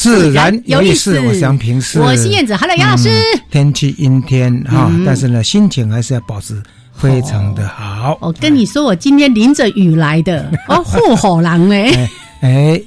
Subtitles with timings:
[0.00, 1.20] 自然有意思。
[1.20, 3.10] 我想平，是我是燕子，Hello，杨老师。
[3.50, 6.58] 天气阴天哈，但是呢，心情还是要保持
[6.94, 8.16] 非常的好。
[8.22, 12.08] 我跟你说，我今天淋着雨来的，哦，护火狼 哎。
[12.40, 12.80] 哎，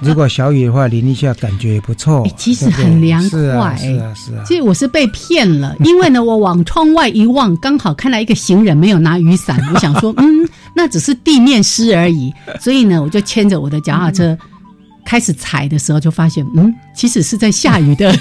[0.00, 2.26] 如果小雨的话，淋一下感觉也不错。
[2.36, 4.42] 其实很凉快，是啊，是啊。
[4.44, 12.34] 其实我是被骗了， 因为呢，我往窗外一望，刚好看到一个行人没有拿雨伞，我想说，嗯，那只是地面湿而已。
[12.60, 14.36] 所以呢，我就牵着我的脚踏车
[15.06, 18.12] 开始踩的时候，就发现，嗯，其实是在下雨的。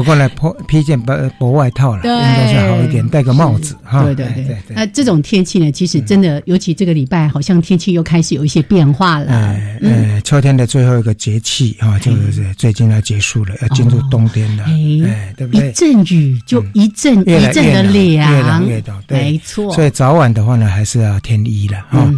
[0.00, 4.02] 不过呢，披披件薄薄外套了，应该是好一点，戴个帽子哈。
[4.02, 4.56] 对对对。
[4.70, 9.30] 那这种天气呢，其实真的，尤其这个礼拜，好像天气又开始有一些变化了。
[9.30, 14.64] 哎哎，秋天的最后一个节气哈，就是最近要结束了，要进入冬天了。
[14.64, 15.68] 哎，对不对？
[15.68, 19.02] 一阵雨就一阵一阵的凉，越冷越冷。
[19.08, 19.70] 没错。
[19.74, 22.10] 所以早晚的话呢，还是要添衣了哈。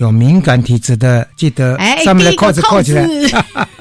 [0.00, 3.06] 有敏感体质的，记得上面的扣子扣起来。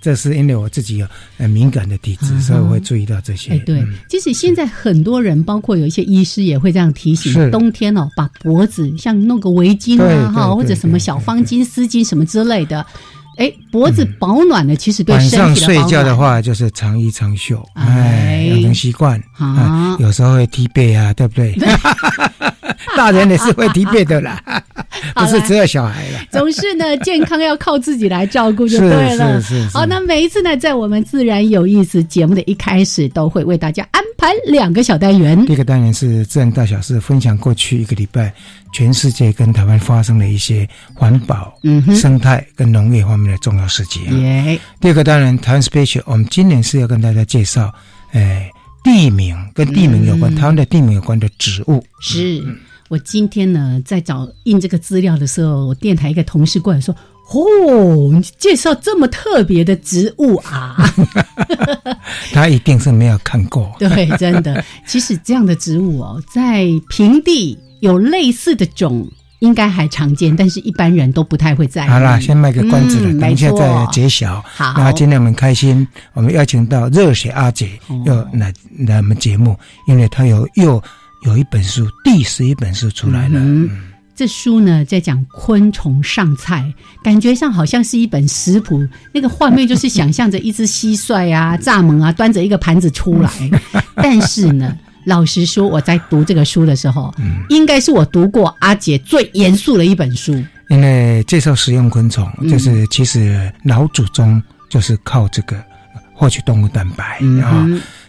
[0.00, 1.06] 这是因为我自己有
[1.36, 3.52] 很敏感的体质，所以我会注意到这些。
[3.52, 12.84] 哎，对，其实现在很多人，包括有一些医师也会这样提醒：冬天哦，把脖子像弄个围巾啊，哈，或者什么小方巾、丝巾什么之类的。
[13.36, 19.96] 哎，脖子保暖的，其实对身体晚上睡觉的话，就是长衣长袖，哎，养成习惯啊。
[19.98, 21.54] 有时候会踢背啊，对不对？
[22.96, 24.42] 大人也是会疲惫的啦，
[25.14, 26.20] 不是只有小孩了。
[26.30, 29.40] 总是呢，健康要靠自己来照顾就对了。
[29.40, 29.76] 是是是。
[29.76, 35.44] 好，那每一次呢，在我们自然有意思节目的一开始，都会为大家安排两个小单元。
[35.46, 38.32] 第一个单元是自然大小事，分享过去一个礼拜
[38.72, 41.52] 全世界跟台湾发生的一些环保、
[41.94, 44.20] 生态跟农业方面的重要事情。
[44.20, 47.72] 耶第二个单元台湾 special，我们今年是要跟大家介绍，
[48.12, 48.50] 哎，
[48.82, 52.42] 地名跟地名有关，台湾的地名有关的植物是。
[52.88, 56.92] 我今天呢，在找印这个资料的时候，我电台一个同事过来说
[57.32, 60.76] ：“哦，你介绍这么特别的植物啊！”
[62.34, 63.72] 他一定是没有看过。
[63.78, 64.64] 对，真的。
[64.84, 69.08] 其实这样的植物哦，在平地有类似的种，
[69.40, 71.88] 应该还常见，但是一般人都不太会在意。
[71.88, 74.42] 好啦，先卖个关子了，等一下再揭晓。
[74.54, 78.52] 好，那今天我们开心，我们邀请到热血阿姐要来
[78.86, 79.54] 来我们节目，
[79.86, 80.82] 因为她有又。
[81.26, 83.38] 有一本书，第十一本书出来了。
[83.38, 83.68] 嗯，
[84.16, 86.72] 这书呢在讲昆虫上菜，
[87.04, 88.82] 感觉上好像是一本食谱。
[89.12, 93.30] 那个画面就是想象着一只蟋蟀啊、蚱蜢啊端着一个盘子出来。
[93.96, 94.74] 但是呢，
[95.04, 97.14] 老实说，我在读这个书的时候，
[97.48, 100.32] 应该是我读过阿姐最严肃的一本书。
[100.68, 105.56] 因为介绍食用昆虫，就是其实老祖宗就是靠这个
[106.14, 107.66] 获取动物蛋白啊。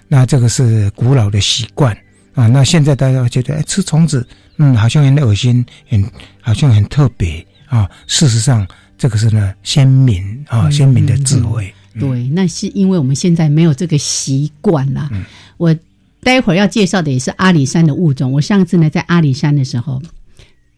[0.08, 1.98] 那这个是古老的习惯。
[2.34, 4.26] 啊，那现在大家觉得，哎，吃虫子，
[4.58, 6.02] 嗯，好像很恶心，很
[6.40, 7.90] 好像很特别啊。
[8.08, 8.66] 事实上，
[8.98, 11.74] 这个是呢，先民啊，先民的智慧。
[12.00, 15.10] 对，那是因为我们现在没有这个习惯啦。
[15.58, 15.76] 我
[16.24, 18.32] 待会儿要介绍的也是阿里山的物种。
[18.32, 20.02] 我上次呢，在阿里山的时候，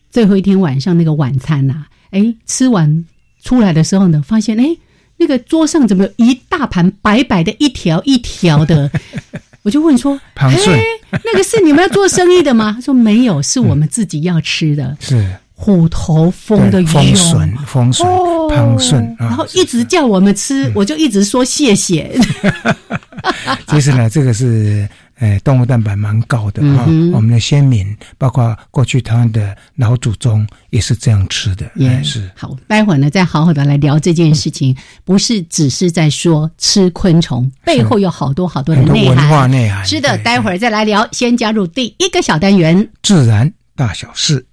[0.09, 3.05] 最后一天晚上那个晚餐呐，哎，吃完
[3.43, 4.65] 出来的时候呢，发现哎，
[5.17, 8.89] 那个桌上怎么有一大盘白白的，一条一条的。
[9.63, 10.53] 我就问说：“哎，
[11.23, 17.93] 那个是你们要做生意的吗？”他说：“没有，是我们自己要吃的。”是虎头蜂的风笋，风
[18.77, 22.13] 笋，然后一直叫我们吃，我就一直说谢谢。
[23.67, 24.87] 其实呢，这个是。
[25.19, 32.29] 哎，动物蛋白蛮高的哈，我们的先民，包括过去台湾的老祖宗也是这样吃的，也是。
[32.35, 34.75] 好，待会儿呢再好好的来聊这件事情，
[35.05, 39.15] 不是只是在说吃昆虫，背后有好多好多的内涵。
[39.15, 39.85] 文化内涵。
[39.85, 41.07] 是的，待会儿再来聊。
[41.11, 44.45] 先加入第一个小单元：自然大小事。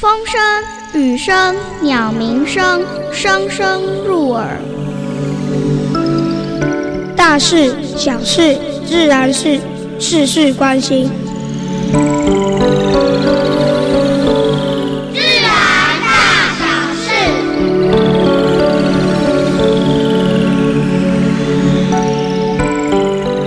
[0.00, 4.60] 风声、雨声、鸟鸣声，声声入耳。
[7.18, 8.56] 大事、小事、
[8.86, 9.58] 自然是，
[9.98, 11.10] 事事关心。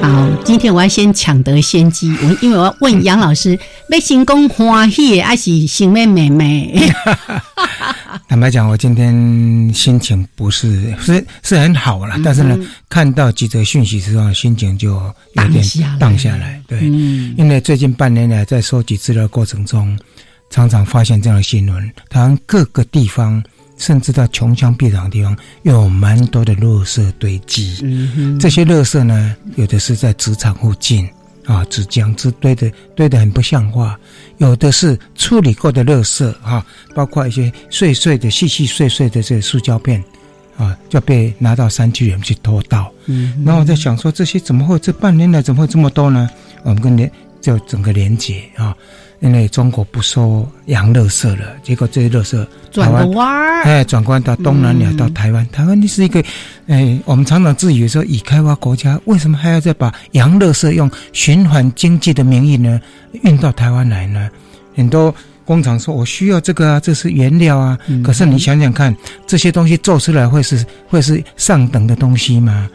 [0.01, 3.57] 好今天我要先抢得先机，我因为我要问杨老师，
[3.87, 6.91] 要成功欢喜还是想妹妹妹？
[8.31, 9.13] 坦白讲，我今天
[9.73, 12.57] 心情不是是是很好了，但是呢，
[12.87, 14.91] 看到几则讯息之后，心情就
[15.33, 15.61] 有点
[15.99, 16.61] 荡下来。
[16.65, 16.79] 对，
[17.37, 19.99] 因为最近半年来在收集资料过程中，
[20.49, 23.43] 常常发现这样的新闻，台湾各个地方。
[23.77, 27.79] 甚至到穷乡僻壤的地方，有蛮多的垃圾堆积。
[27.81, 31.09] 嗯这些垃圾呢，有的是在职场附近
[31.45, 33.95] 啊，纸浆子堆的堆的很不像话；
[34.41, 36.65] 有的是处理过的垃圾哈，
[36.95, 40.03] 包括一些碎碎的、细细碎碎的这个塑胶片
[40.57, 42.91] 啊，就被拿到山区里面去偷盗。
[43.05, 46.27] 嗯，然后我在想说，这些怎么会这半年来怎么会这么多呢？
[46.63, 47.09] 我们跟连
[47.39, 48.75] 就整个连接啊。
[49.21, 55.47] 因为中国不收洋垃圾了，结果这些垃圾转个弯儿，哎，转弯到东南亚，到台湾。
[55.51, 56.23] 台湾你是一个，
[56.65, 62.81] 哎，我们常常自以为说，已开发国家为什么还要再把洋垃圾用循环经济的名义呢
[63.21, 64.27] 运到台湾来呢？
[64.75, 65.13] 很多
[65.45, 67.77] 工厂说我需要这个啊，这是原料啊。
[68.03, 68.95] 可是你想想看，
[69.27, 72.67] 这些东西做出来会是会是上等的东西吗？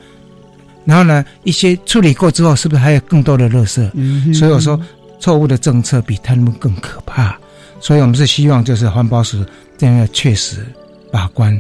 [0.84, 4.32] 然后呢，一些处理过之后，是不是还有更多的垃圾？
[4.32, 4.80] 所以我说。
[5.18, 7.36] 错误的政策比贪污更可怕，
[7.80, 9.44] 所以我们是希望就是环保署
[9.76, 10.64] 这样确实
[11.10, 11.58] 把关。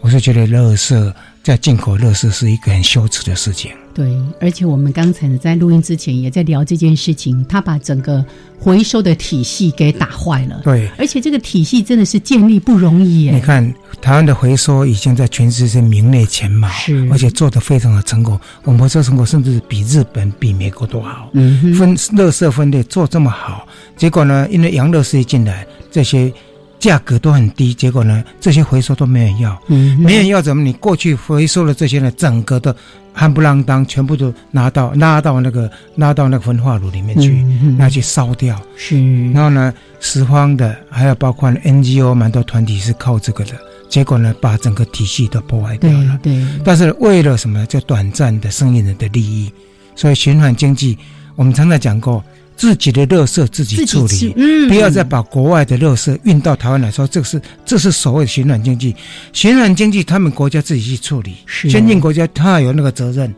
[0.00, 1.12] 我是觉得垃圾
[1.48, 3.70] 在进口乐事是一个很羞耻的事情。
[3.94, 8.22] 对，而且我们刚才呢在录音之前也在聊这件事情，他把整个
[8.58, 10.60] 回收的体系给打坏了。
[10.62, 13.32] 对，而且这个体系真的是建立不容易耶。
[13.32, 18.38] 你看台湾的回收已经在全世界名列前茅，是，而且做得非常的成功。
[18.64, 21.30] 我们回收成果甚至比日本、比美国都好。
[21.32, 23.66] 嗯，分垃圾分类做这么好，
[23.96, 26.30] 结果呢，因为洋乐事一进来，这些。
[26.78, 30.62] 价格都很低，结果呢，这些回收都没人要，没人要怎么？
[30.62, 32.74] 你过去回收的这些呢，整个的
[33.16, 37.42] 夯不啷当，全部都拿到拉到那个拉到那个焚化炉里面去，
[37.76, 38.60] 拿去烧掉。
[38.76, 38.96] 是，
[39.32, 43.52] 然后呢，拾荒的还有包括 NGO 蛮多团体是靠这个的，
[43.88, 46.18] 结果呢，把整个体系都破坏掉了。
[46.22, 47.66] 对，但是为了什么？
[47.66, 49.52] 就短暂的生意人的利益，
[49.96, 50.96] 所以循环经济，
[51.34, 52.22] 我们常常讲过。
[52.58, 54.34] 自己的垃圾自己处理，
[54.68, 58.94] 不要再把国外的垃圾运到台湾来说，这是这是所谓的循环经济。
[59.32, 63.34] 循环经济，他们国家自己去处理，先进国家他有那个责任。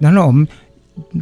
[0.00, 0.48] 然后我们。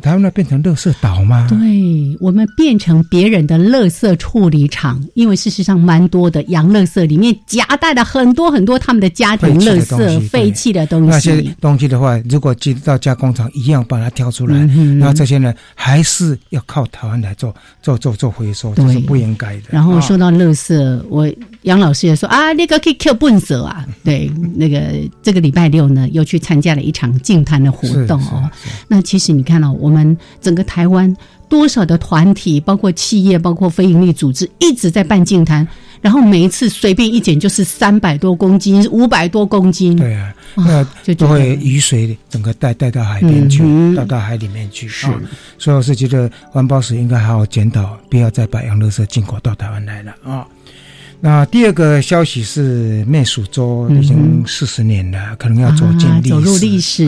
[0.03, 1.47] 台湾那变成垃圾岛吗？
[1.49, 11.09] 对，我们变成别人的垃圾处理厂，因为事实上蛮多的洋垃圾里面夹带了很多很多他们的家庭垃圾、废弃的东西。
[11.09, 14.59] 那些东西的话，如果进到加工厂，一样把它挑出来，
[14.99, 19.63] 然后这些呢，还是要靠台湾来做做做做回收，这是不应该的。
[19.71, 21.27] 然后说到垃圾，我
[21.63, 24.83] 杨老师也说啊，那个可以 Q 笨蛇啊，对，那个
[25.23, 28.51] 这个礼拜六呢，又去参加了一场净滩的活动哦。
[28.87, 29.62] 那其实你看。
[29.71, 31.15] 我们整个台湾
[31.49, 35.69] 多少的团体，包括企业，包括非营利组织，一直在办净滩，
[36.01, 39.95] 然后每一次随便一捡就是三百多公斤、五百多公斤。
[39.95, 43.63] 对啊，那就都会雨水整个带带到海边去，
[43.95, 44.89] 带到海里面去。
[44.89, 45.07] 是，
[45.59, 50.47] 所以我是觉得环保署应该好好检讨，不要再把洋垃圾进口到台湾来了啊。
[51.25, 56.29] 那第二个消息是，灭鼠州已经四十年了，可能要走进历史。
[56.31, 57.05] 走入历史，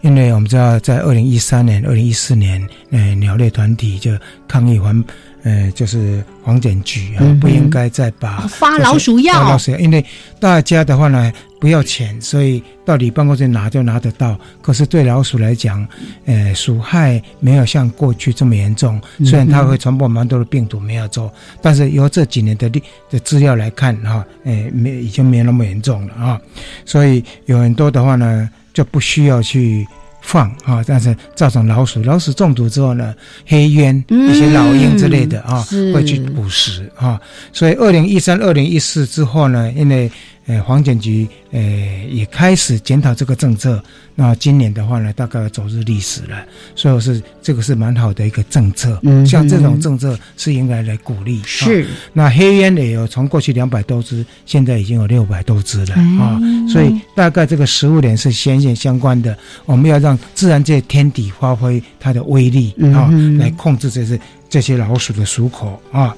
[0.00, 4.12] 因为我们知道，在二零一三年、二零一四年，呃，鸟类团体就
[4.48, 5.04] 抗议环。
[5.44, 10.04] 呃，就是黄检局啊，不应该再把发老鼠药，老鼠药，因为
[10.40, 14.38] 大家的话呢不要钱，所以到你办公室拿就拿得到。
[14.62, 15.86] 可是对老鼠来讲，
[16.24, 26.40] 呃，鼠害没有像过去这么严重，虽然它会传播蛮多的病毒，没有做，但是由这几年的历的资料来看，哈，呃，没已经没那么严重了啊。
[26.86, 29.86] 所以有很多的话呢，就不需要去。
[30.24, 33.14] 放啊，但是造成老鼠，老鼠中毒之后呢，
[33.46, 35.62] 黑鸢、一些老鹰之类的啊，
[35.92, 37.20] 会去捕食啊。
[37.52, 40.10] 所以二零一三、二零一四之后呢，因为
[40.46, 41.60] 呃，黄检局呃
[42.10, 43.82] 也开始检讨这个政策。
[44.16, 46.44] 那今年的话呢，大概走入历史了，
[46.76, 49.00] 所以是这个是蛮好的一个政策。
[49.02, 51.42] 嗯，像这种政策是应该来鼓励。
[51.44, 51.86] 是。
[52.12, 56.38] 那黑烟也有从过去两百多只，现在已经有六百多只了啊。
[56.68, 59.36] 所以大概这个食物链是息息相关的。
[59.64, 66.14] 我们要让自然界天敌发挥它的威力啊，来控制这些这些老鼠的鼠口啊。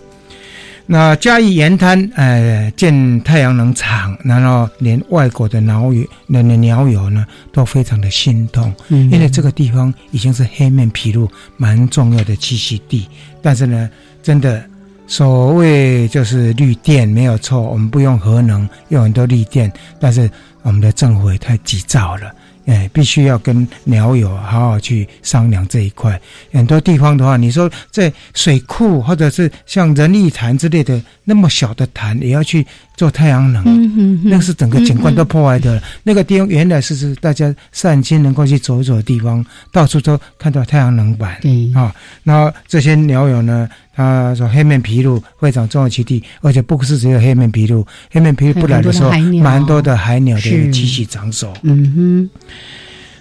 [0.89, 9.11] 那嘉义盐滩，呃，建太阳能厂，然后连外国的鸟友、那那鸟友呢，都非常的心痛，嗯。
[9.11, 13.09] 因为这个地方已经是黑面琵鹭蛮重要的栖息地，
[13.43, 13.91] 但是呢，
[14.23, 14.65] 真的
[15.09, 20.31] 所谓就是绿电没有错，我们不用核能，用很多绿电，但是
[20.63, 22.33] 我们的政府也太急躁了。
[22.67, 26.21] 哎，必须要跟鸟友好好去商量这一块。
[26.53, 35.81] 很多地方的话，你说在水库或者是像人力潭之类的那么小的潭，也要去做太阳能，嗯哼哼那个是整个景观都破坏的。
[36.03, 41.39] 那个地方原来是是大家散心能够去走一走的地方，到处都看到太阳能板。
[41.41, 41.95] 对啊，
[42.25, 43.69] 那这些鸟友呢？
[43.97, 49.11] 他说黑面琵鹭非常重要栖地，而且不是只有黑面琵鹭，黑面琵鹭不来的时候
[49.43, 51.53] 蛮多的海鸟的是栖息场所。
[51.63, 52.29] 嗯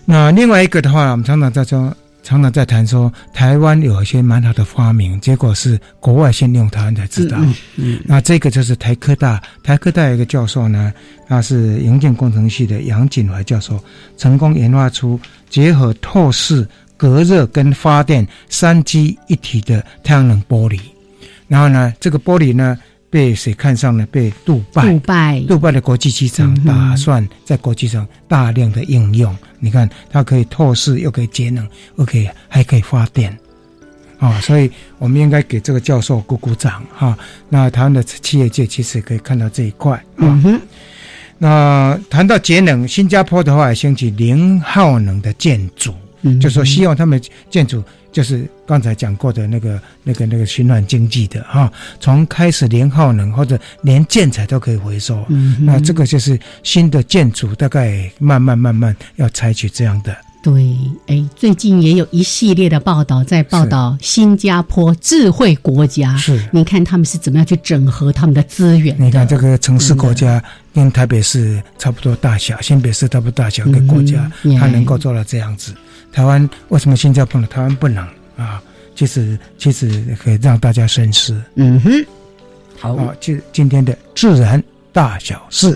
[0.08, 1.92] 那另外一个的话，我们常常在说，
[2.22, 7.38] 常常在谈说，台湾有一些蛮好的发明，结果是国外先用台湾才知道。
[7.40, 10.94] 嗯嗯那这个就是台科大，台科大有一个教授呢，
[11.28, 13.80] 他是营建工程系的杨锦怀教授，
[14.16, 16.68] 成功研发出结合透视、
[16.98, 20.80] 隔热跟发电三机一体的太阳能玻璃。
[21.48, 22.78] 然后呢，这个玻璃呢
[23.10, 24.06] 被谁看上了？
[24.08, 29.36] 被杜拜杜拜杜拜的国际机场打算在国际上大量的应用。
[29.60, 33.38] 你看，它可以透视，又可以节能，又可以还可以发电。
[34.18, 37.16] 啊、所以我们应该给这个教授鼓鼓掌哈、
[37.50, 40.04] 那台湾的企业界其实也可以看到这一块啊。
[40.20, 40.62] 嗯哼
[41.38, 45.94] 那谈到节能，新加坡的话也兴起零耗能的建筑，
[46.26, 55.26] 嗯就说希望他们建筑就是刚才讲过的那个、那个、那个循环经济的哈，从开始连耗能或者连建材都可以回收。
[55.30, 60.16] 嗯那这个就是新的建筑，大概慢慢慢慢要采取这样的。
[60.46, 69.06] 对，哎，最近也有一系列的报道在报道新加坡智慧国家，是你看他们是怎么样去整合他们的资源的？
[69.06, 70.40] 你看这个城市国家
[70.72, 75.74] 跟台北市差不多大小，新北市差不多大小一个国家，嗯它能够做到这样子。
[76.14, 77.48] 台湾为什么新加坡呢？
[77.48, 78.62] 台湾不能啊？
[78.94, 81.42] 其实其实可以让大家深思。
[81.56, 81.92] 嗯哼，
[82.80, 85.76] 好，啊，就今天的自然大小事。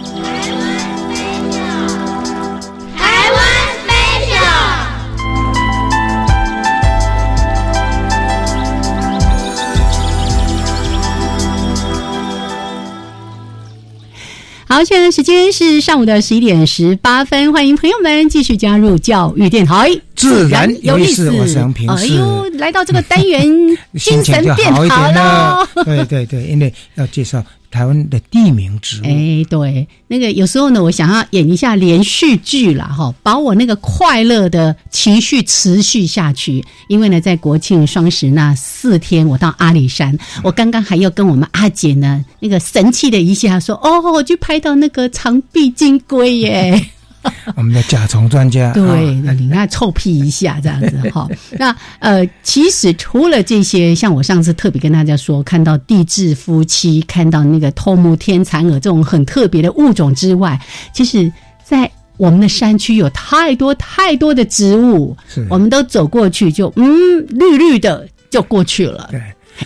[14.71, 23.45] 好，现在时间是上午的十一点十八分，欢迎朋友们继续加入教育电台，自然有意思我是杨平哎呦，来到这个单元，
[23.99, 25.67] 精神变好了。。
[25.83, 29.05] 对对对，因为要介绍台湾的地名植物。
[29.05, 36.63] 哎，对，那个有时候呢，我想要演一下连续剧啦，哈，把我那个快乐的情绪持续下去。
[36.87, 46.85] 因为呢，在国庆双十那四天，我到阿里山，我刚刚还要跟我们阿姐呢，那个神气的一下说，哦，我去拍到那个长臂金龟耶。
[47.55, 48.71] 我们的甲虫专家。
[48.73, 51.27] 对，你看臭屁一下这样子哈。
[51.59, 60.59] 那呃，其实除了这些，像我上次特别跟大家说，看到地质夫妻，看到那个透木天蚕蛾这种很特别的物种之外，
[60.93, 61.31] 其实，
[61.63, 65.15] 在我们的山区有太多太多的植物，
[65.49, 69.07] 我们都走过去就嗯绿绿的就过去了。
[69.11, 69.19] 对，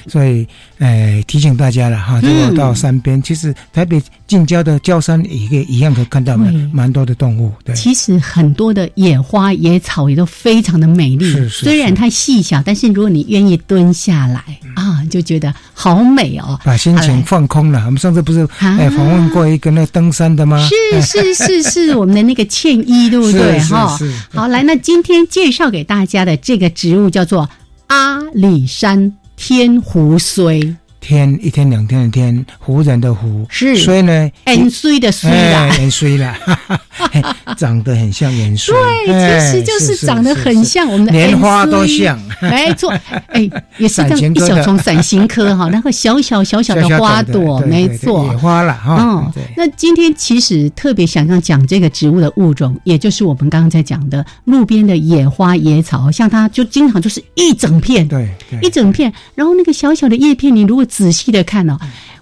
[0.07, 0.47] 所以，
[0.79, 7.51] 呃，提醒大家了哈，如果到山边，其实台北近郊的郊山也可以一样可以看到蛮蛮多的动物。
[7.63, 14.43] 对，其实很多的野花野草也都非常的美丽，是是虽然它细小，但是如果你愿意蹲下来、
[14.75, 16.59] 啊，就觉得好美哦。
[16.63, 17.83] 把心情放空了。
[17.85, 20.67] 我们上次不是啊哎访问过一个那登山的吗？
[20.91, 23.59] 是是是是，我们的那个倩衣，对不对？
[23.69, 23.97] 哈，
[24.33, 27.47] 好，来，那今天介绍给大家的这个植物叫做
[27.87, 30.77] 阿里山天胡荽。
[31.05, 36.35] 天一天两天的天，湖人的湖是所以呢，盐水的水啦哎，，盐水啦，
[37.11, 37.21] 嘿
[37.55, 42.91] 长得很像盐水，对，哎其实就是长得很像我们的莲花都像， 没错，
[43.29, 43.47] 哎，
[43.77, 48.35] 也是这样一小丛伞形科哈，那个小小小小的花朵，没错野。
[48.37, 61.77] 花了哈哦，那今天其实特别想要讲这个植物的物种，也就是我们刚刚在讲的路边的野花野草，像它就经常就是一整片，对对一整片，然后那个小小的叶片，你如果仔细的看哦，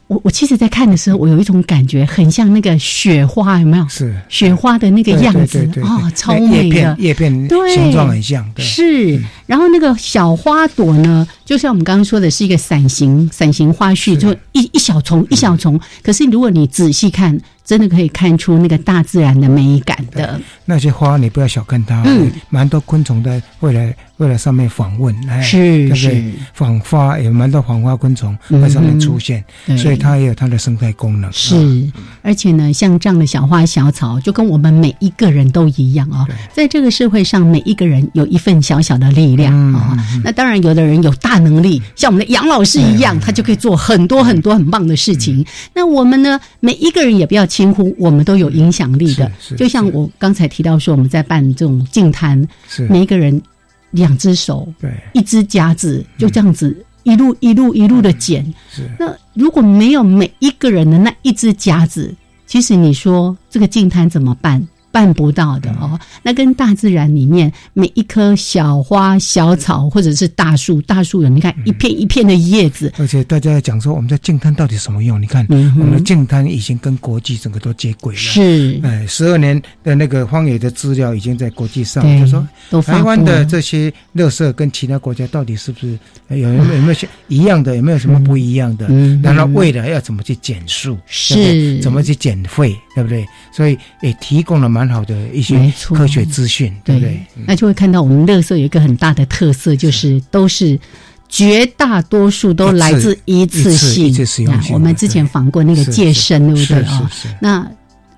[0.08, 3.88] 我我其实，在看的时候，我有一种感觉，很像那个雪花，有没有？
[3.88, 6.70] 是雪花的那个样子哦，超叶美的。
[6.70, 6.96] 片。
[6.98, 7.32] 叶片
[7.72, 15.80] 形状很像，对，是，然后那个小花朵呢，就像我们刚刚说的，是一个伞形伞形花序，就一一小丛一小丛。
[16.02, 20.40] 可是如果你仔细看，真的可以看出那个大自然的美感的。
[20.66, 26.24] 那些花你不要小看它，嗯蛮多昆虫在未来未来上面访问，哎，是是？
[26.54, 31.30] 访花有蛮多访花昆虫嗯在上面出现，对所以它也有它的生态功能。
[31.30, 40.22] 啊是，而且呢，像这样的小花小草，就跟我们每一个人都一样哦，在这个社会上，每一个人有一份小小的力量嗯啊、哦。
[40.24, 45.46] 那当然，有的人有大能力，像我们的杨老师一样，他就可以做很多很多很棒的事情。
[45.74, 49.32] 那我们呢，每一个人也不要轻忽，我们都有影响力的。
[49.58, 52.88] 就像我刚才提到说，我们在办这种净滩，是。
[52.88, 53.42] 每一个人
[53.92, 58.46] 两只手，对，一只夹子，就这样子一路一路一路的捡。
[58.70, 58.90] 是。
[59.00, 62.14] 那如果没有每一个人的那一只夹子，
[62.46, 64.66] 其实你说这个净摊怎么办？
[64.94, 66.00] 办不到的哦。
[66.22, 75.20] 那跟大自然里面每一棵小花、小草，或者是大树，大树有你看一片一片的叶子，而且大家在讲说我们在净滩到底什么用？
[75.20, 78.20] 你看，嗯我们的净滩已经跟国际整个都接轨了。
[78.20, 85.98] 是哎，十二年的那个荒野的资料已经在国际上，对就说都台湾的这些垃圾跟其他国家到底是不是
[86.30, 87.76] 有有有没有些一样的？
[87.76, 88.86] 有没有什么不一样的？
[88.90, 90.96] 嗯然后未来要怎么去减速？
[91.08, 92.78] 是怎么去减废？
[92.96, 93.26] 对不对？
[93.52, 97.20] 所以也提供了蛮好的一些科学资讯，对不对？
[97.48, 100.80] 那就会看到我们乐色有一个很大的特色，就是都是。
[101.30, 104.14] 绝大多数都来自一次性，
[104.72, 107.12] 我们之前访过那个是戒生，对不对啊？
[107.42, 107.68] 那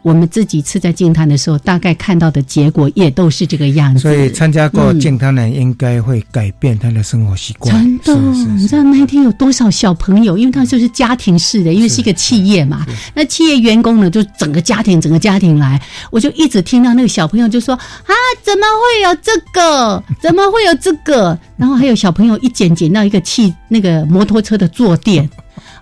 [0.05, 4.01] 我们自己吃在净滩的时候，大概看到的结果也都是这个样子。
[4.01, 7.73] 所以参加过嗯健康人应该会改变他的生活习惯。
[8.03, 10.37] 真的，是是你知道那一天有多少小朋友？
[10.37, 12.85] 因为他就是家庭式的，因为是一个企业嘛。
[13.15, 17.73] 那企业员工呢，就整个家庭，整个家庭来，我就一直听到那个小朋友就说
[18.05, 20.03] ：“啊，怎么会有这个？
[20.21, 25.27] 怎么会有这个？”然后还有小朋友一捡捡到一个汽那个摩托车的坐垫。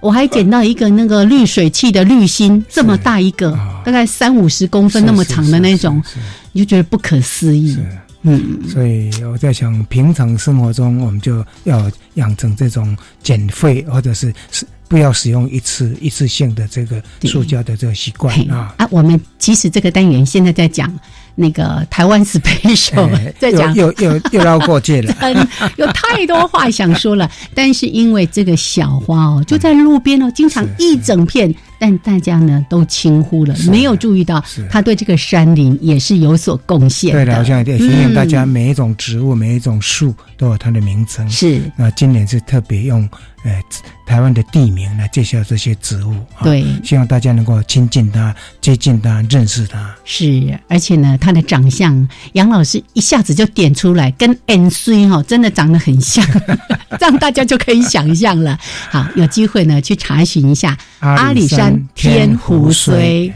[0.03, 6.03] 我还捡到一个那个滤水器的滤芯，这么大一个，大概三五十公分那么长的那种，
[6.51, 7.77] 你就觉得不可思议。
[8.23, 18.75] 嗯，所以我在想，平常生活中我们就要养成这种减废，或者是是不要使用一次一次性的这个塑胶的这个习惯啊。
[18.77, 20.93] 啊，我们其实这个单元现在在讲
[21.35, 25.13] 那个台湾 special，、哎 在讲又又又又要过界了。
[25.21, 37.25] 嗯，有太多话想说了，但是因为这个小花哦，就在路边哦， 经常一整片，但大家呢都轻忽了，没有注意到他对这个山林也是有所贡献的。
[37.25, 41.29] 对了，好像也提醒大家，嗯每一种植物、每一种树都有它的名称。
[41.29, 43.07] 是那今年是特别用
[43.43, 43.61] 呃
[44.05, 46.13] 台湾的地名来介绍这些植物。
[46.35, 49.95] 啊对希望大家能够亲近它、接近它、认识它。
[50.03, 56.25] 是，而且呢，他的长相，杨老师一下子就点出来，跟 N C 哈真的长得很像，
[56.99, 58.57] 这样大家就可以想象了。
[58.89, 61.62] 好，有机会呢去查询一下阿里山
[61.95, 63.33] 天湖水。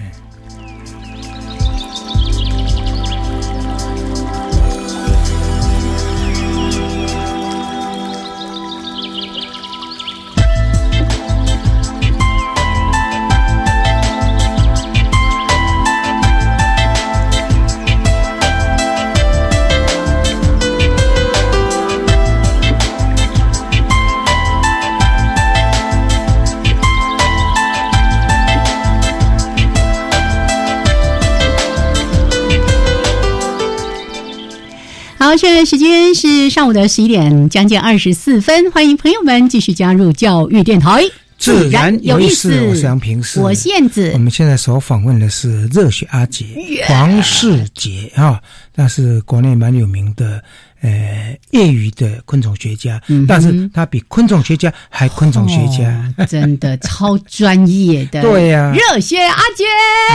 [35.65, 41.04] 时间是上午的十一点将近二十四分，欢迎朋友们继续加入教育电台，
[41.38, 44.12] 自然有意思，我是杨平是，我是燕子。
[44.13, 44.17] 我。
[44.20, 46.46] 们现在所访问的是热血阿杰
[46.86, 48.39] 黄世杰啊，
[48.76, 50.41] 那是国内蛮有名的
[50.82, 56.13] 呃业余的昆虫学家，嗯但是他比昆虫学家还昆虫学家。
[56.17, 58.74] 哦真的超专业的， 对呀。
[58.74, 59.65] 热血阿杰，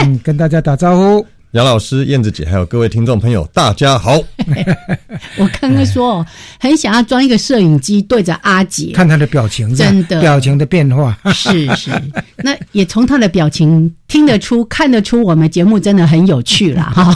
[0.03, 1.25] 嗯，跟大家打招呼。
[1.53, 4.17] 杨老师、燕子姐，还有各位听众朋友，大家好。
[5.37, 6.25] 我刚刚说哦，
[6.59, 11.15] 很想要装一个摄影机对着阿杰，看他的表情，真的表情的变化。
[11.31, 11.91] 是是，
[12.37, 17.15] 那也从他的表情听得出、 看得出，我们节目真的很有趣了哈。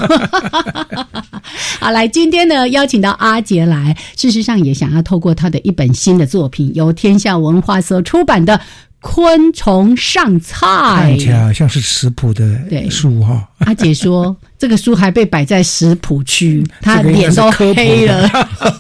[1.80, 8.62] 好，来，今天呢，邀请到阿杰来，事实上也想要透过他的一本新的作品，由天下文化所出版的。
[9.00, 13.48] 昆虫上菜，看起来好像是食谱的书哈。
[13.60, 18.30] 阿姐说， 这个书还被摆在食谱区，她脸都黑了。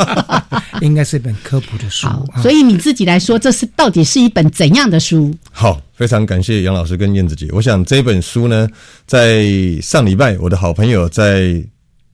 [0.82, 2.08] 应该是一本科普的书。
[2.42, 5.34] 所以你自己来说，这是到底是一本怎样的书？
[5.52, 7.48] 好，非常感谢杨老师跟燕子姐。
[7.52, 8.68] 我想这本书呢，
[9.06, 9.46] 在
[9.82, 11.64] 上礼拜，我的好朋友在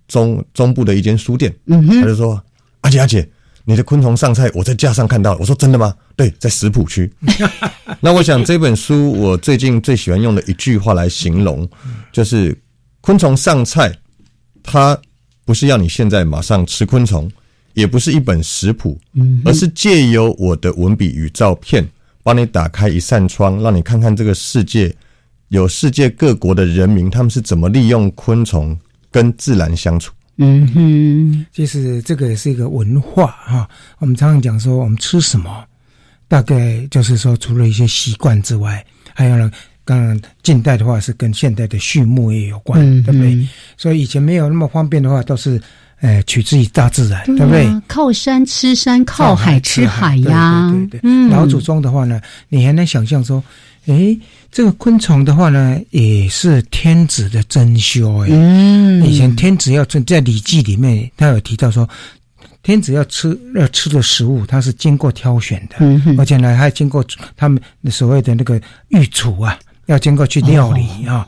[0.07, 2.41] 中中部的一间书店，嗯哼，他就说
[2.81, 3.27] ：“阿姐，阿姐。”
[3.65, 5.37] 你的昆虫上菜，我在架上看到。
[5.37, 5.95] 我说真的吗？
[6.15, 7.11] 对，在食谱区。
[8.01, 11.67] 那我想这本书，我最近最喜欢用的一句话来形容，
[12.11, 12.57] 就是
[13.01, 13.95] 昆虫上菜，
[14.61, 14.99] 它
[15.45, 17.31] 不是要你现在马上吃昆虫，
[17.73, 18.99] 也不是一本食谱，
[19.45, 21.87] 而是借由我的文笔与照片，
[22.21, 24.93] 帮你打开一扇窗，让你看看这个世界
[25.47, 28.77] 有世界各国的人民，他们是怎么利用昆虫
[29.09, 30.11] 跟自然相处。
[30.37, 33.69] 嗯哼，其实这个也是一个文化哈。
[33.99, 35.63] 我们常常讲说，我们吃什么，
[36.27, 39.51] 大概就是说，除了一些习惯之外，还有呢，
[39.85, 43.47] 刚刚近代的话是跟现代的畜牧业有关，对不对？
[43.77, 45.61] 所以以前没有那么方便的话，都是
[46.01, 47.67] 呃取自于大自然，对不对？
[47.87, 50.71] 靠山吃山，靠海吃海呀。
[50.71, 51.29] 对对对。
[51.29, 52.19] 老祖宗的话呢，
[52.49, 53.43] 你还能想象说，
[53.85, 54.19] 诶。
[54.51, 58.27] 这个昆虫的话呢，也是天子的珍馐哎。
[58.31, 61.87] 嗯，以前天子要在《礼记》里面，他有提到说，
[62.61, 65.77] 天子要吃要吃的食物，它是经过挑选的，
[66.17, 67.03] 而且呢，还经过
[67.35, 71.27] 他们所谓的那个御厨啊，要经过去料理啊。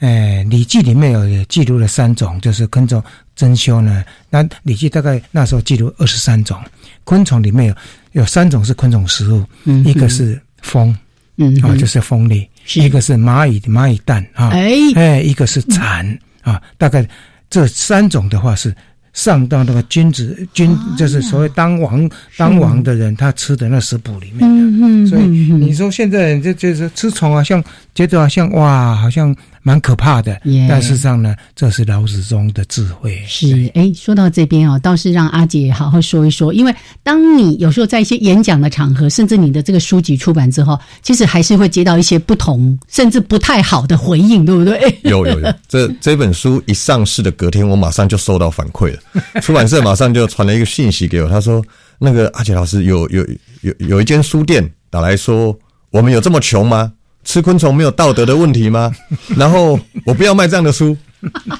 [0.00, 3.00] 哎，《礼记》里面有记录了三种，就是昆虫
[3.36, 4.04] 珍馐呢。
[4.28, 6.60] 那《礼记》大概那时候记录二十三种
[7.04, 7.74] 昆虫，里面有
[8.10, 9.44] 有三种是昆虫食物，
[9.84, 10.92] 一个是蜂，
[11.42, 12.46] 嗯啊，就是蜂蜜。
[12.74, 14.74] 一个是蚂蚁的蚂蚁蛋啊，哎。
[14.94, 16.06] 哎，一个是蚕
[16.42, 17.06] 啊，大概
[17.50, 18.74] 这三种的话是
[19.12, 27.62] 上到那个君子君，就是所谓当王当王的人他吃的那食谱里面的，嗯所以你说现在就就是吃虫啊，像
[27.94, 29.34] 觉得好像哇，好像。
[29.62, 33.22] 蛮可怕的，但事实上呢，这是老子中的智慧。
[33.28, 44.80] 是，哎，说到这边哦，倒是让阿姐好好说一说，因为当你有时候在一些演讲的场合，甚至你的这个书籍出版之后，其实还是会接到一些不同，甚至不太好的回应，对不对？
[45.08, 49.00] 有有有，这这本书一上市的隔天，我马上就收到反馈了，
[49.40, 51.64] 出版社马上就传了一个信息给我，他说
[52.00, 53.24] ：“那个阿杰老师，有有
[53.60, 55.56] 有有一间书店打来说，
[55.90, 56.92] 我们有这么穷吗？”
[57.24, 58.92] 吃昆虫没有道德的问题吗？
[59.36, 60.96] 然后我不要卖这样的书，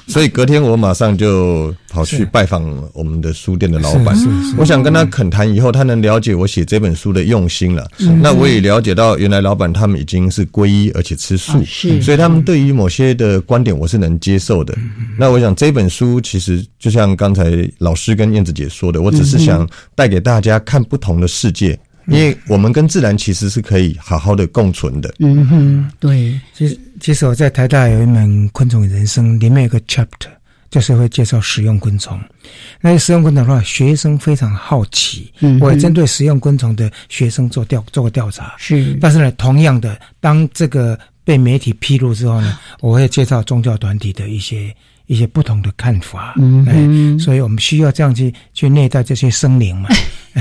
[0.07, 4.15] 所以隔天我马上就跑去拜访我们的书店的老板。
[4.57, 7.87] 我想跟他恳谈以后，他能了解我写这本书的用心了。
[8.21, 11.63] 那我也了解到，原来老板他们已经是皈依而且吃素，
[12.01, 14.77] 所以他们对于某些的观点我是能接受的。
[15.17, 21.79] 那我想这本书其实就像刚才老师跟燕子姐说的，我只是想带给大家看不同的世界。
[22.07, 25.13] 因为我们跟自然其实是可以好好的共存的。
[25.19, 26.39] 嗯哼，对。
[26.53, 30.29] 其实，其实我在台大有一门昆虫人生，里面有个 chapter，
[30.69, 32.19] 就是会介绍食用昆虫。
[32.81, 35.31] 那食用昆虫的话，学生非常好奇。
[35.39, 35.59] 嗯。
[35.59, 38.53] 我也针对食用昆虫的学生做调做过调查。
[38.57, 38.97] 是。
[39.01, 44.75] 但是呢，同样的，当这个被媒体披露之后呢，我会介绍宗教团体的一些。
[45.13, 49.87] 一些不同的看法，嗯，所以我们需要这样去去虐待这些生灵嘛。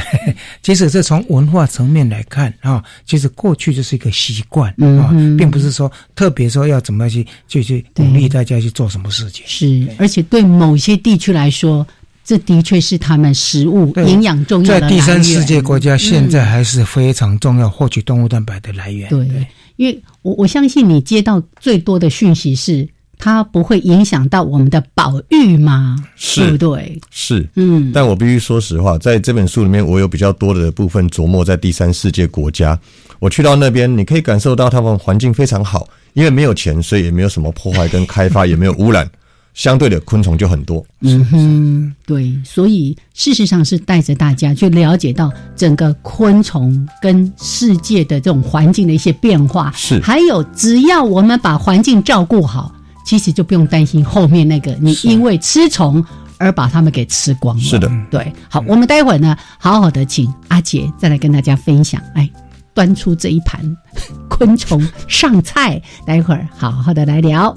[0.62, 9.44] 其实这从文化层面来看啊，其实过去就是一个习惯啊，并不是说特别说要怎么去去去鼓励大家去做什么事情。
[9.46, 11.86] 是，而且对某些地区来说，
[12.24, 19.10] 这的确是他们食物营养重要的在第三世界国家，现在还是非常重要获取动物蛋白的来源。
[19.10, 19.28] 对，
[19.76, 22.88] 因为我我相信你接到最多的讯息是。
[23.24, 25.96] 它不会影响到我们的保育吗？
[26.34, 27.00] 对不对？
[27.12, 27.92] 是，嗯。
[27.94, 32.76] 但我必须说实话，在这本书里面，我有比较多的部分琢磨在第三世界国家。
[33.20, 39.08] 我去到那边，你可以感受到他们环境非常好，因为没有钱，所以也没有什么破坏跟开发，也没有污染，
[39.54, 40.84] 相对的昆虫就很多。
[41.02, 42.36] 嗯哼，对。
[42.44, 49.72] 所以事实上是带着大家去了解到整个昆虫跟世界的这种环境的一些变化。
[49.76, 52.74] 是，还有只要我们把环境照顾好。
[53.04, 56.04] 其实就不用担心后面那个你因为吃虫
[56.38, 57.62] 而把它们给吃光了。
[57.62, 58.32] 是的，对。
[58.48, 62.28] 好，我们待会儿呢，好好的请阿杰再来跟大家分享，哎，
[62.74, 63.60] 端出这一盘
[64.28, 67.56] 昆虫上菜，待会儿好好的来聊。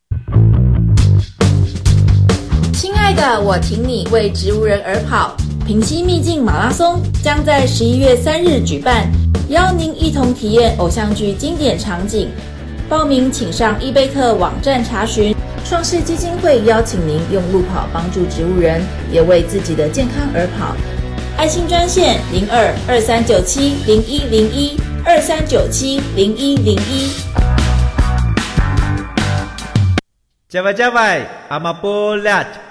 [3.13, 5.35] 的，我挺你为植物人而跑。
[5.65, 9.09] 平溪秘境马拉松将在十一月三日举办，
[9.49, 12.29] 邀您一同体验偶像剧经典场景。
[12.89, 15.35] 报名请上伊贝特网站查询。
[15.63, 20.75] 创世基金会邀请您用路跑帮助植物人，也为自己的健康而跑。
[21.37, 27.09] 爱心专线零二二三九七零一零一二三九七零一零一。
[30.51, 32.70] Java Java, Amapolat, Dakun Kamashikatsidas, 的加古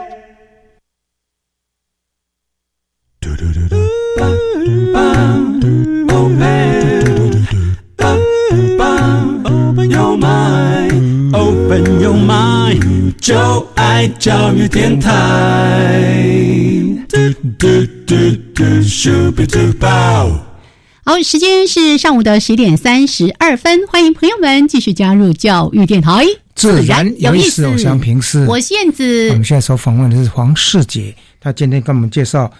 [13.21, 15.11] 就爱教育电台。
[21.05, 27.67] 好，时间是上午的十点三十二分，欢迎朋友们继续加入教育电台，自然有意思。
[27.67, 29.29] 我想平视，我是燕子。
[29.29, 32.51] 我们现在所访问的是黄世杰，他今天跟我们介绍。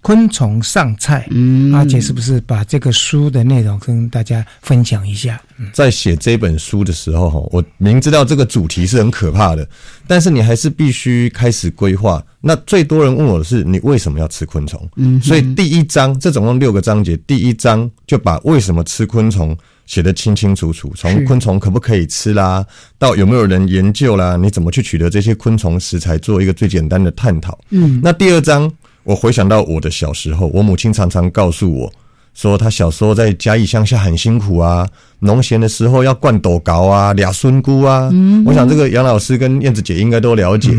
[0.00, 5.40] 昆虫上菜，嗯，阿姐是不是把这个书的内容跟大家分享一下？
[5.72, 9.66] 在写这本书的时候，哈，我明知道这个主题是很可怕的，
[10.06, 12.22] 但是你还是必须开始规划。
[12.40, 14.86] 那最多人问我的是，你为什么要吃昆虫？
[14.96, 22.62] 嗯，所以第一章，这总共六个章节，第一章就把为什么吃昆虫写得清清楚楚，从昆虫可不可以吃啦，
[22.98, 27.58] 到有没有人研究啦，你怎么去取得这些昆虫食材，做一个最简单的探讨。
[27.70, 28.70] 嗯，那第二章。
[29.04, 31.92] 我回想到我的小时候，我母亲常常告诉我，
[32.32, 34.88] 说她小时候在嘉义乡下很辛苦啊，
[35.18, 38.10] 农闲的时候要灌斗高啊、俩孙姑啊。
[38.46, 40.70] 我想这个杨老师跟燕子姐应该都了解。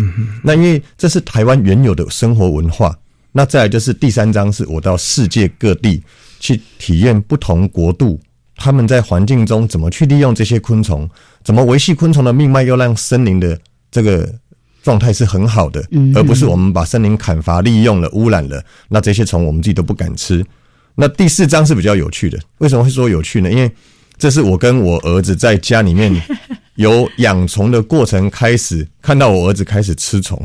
[0.43, 2.97] 那因为这是台湾原有的生活文化。
[3.31, 6.01] 那再来就是第三章，是我到世界各地
[6.39, 8.19] 去体验不同国度，
[8.55, 11.07] 他们在环境中怎么去利用这些昆虫，
[11.43, 13.59] 怎么维系昆虫的命脉，又让森林的
[13.91, 14.27] 这个。
[14.85, 20.45] 状态是很好的，而不是我们把森林砍伐、利用了、污染了，那这些虫我们自己都不敢吃。
[20.93, 23.51] 那第四章是比较有趣的，为什么会说有趣呢？
[23.51, 23.69] 因为
[24.15, 26.13] 这是我跟我儿子在家里面
[26.75, 30.39] 有养虫的过程开始，看到我儿子开始吃虫。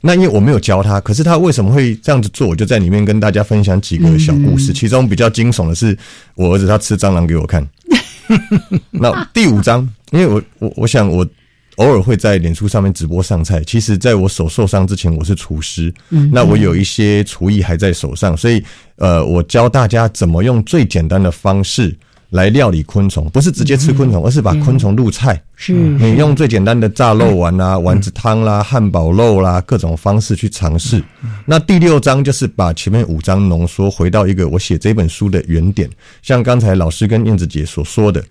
[0.00, 2.48] 那因为我没有教他，可是他为什么会这样子做？
[2.48, 4.72] 我就在里面跟大家分享几个小故事。
[4.72, 5.96] 其中比较惊悚的是，
[6.34, 7.64] 我儿子他吃蟑螂给我看。
[8.90, 11.24] 那第五章，因为我我我想我。
[11.76, 13.62] 偶尔会在脸书上面直播上菜。
[13.64, 15.92] 其实，在我手受伤之前，我是厨师。
[16.10, 18.62] 嗯，那我有一些厨艺还在手上，所以，
[18.96, 21.94] 呃，我教大家怎么用最简单的方式
[22.30, 25.40] 来料理昆虫，不是直接吃昆虫，而是把昆虫入菜。
[25.54, 31.02] 是，你用最简单的炸肉丸啊、丸子汤啦、汉堡肉啦各种方式去尝试。
[31.44, 35.90] 那第六章就是把前面五章浓缩，回到一个我写这本书的原点，
[36.22, 38.24] 像刚才老师跟燕子姐所说的。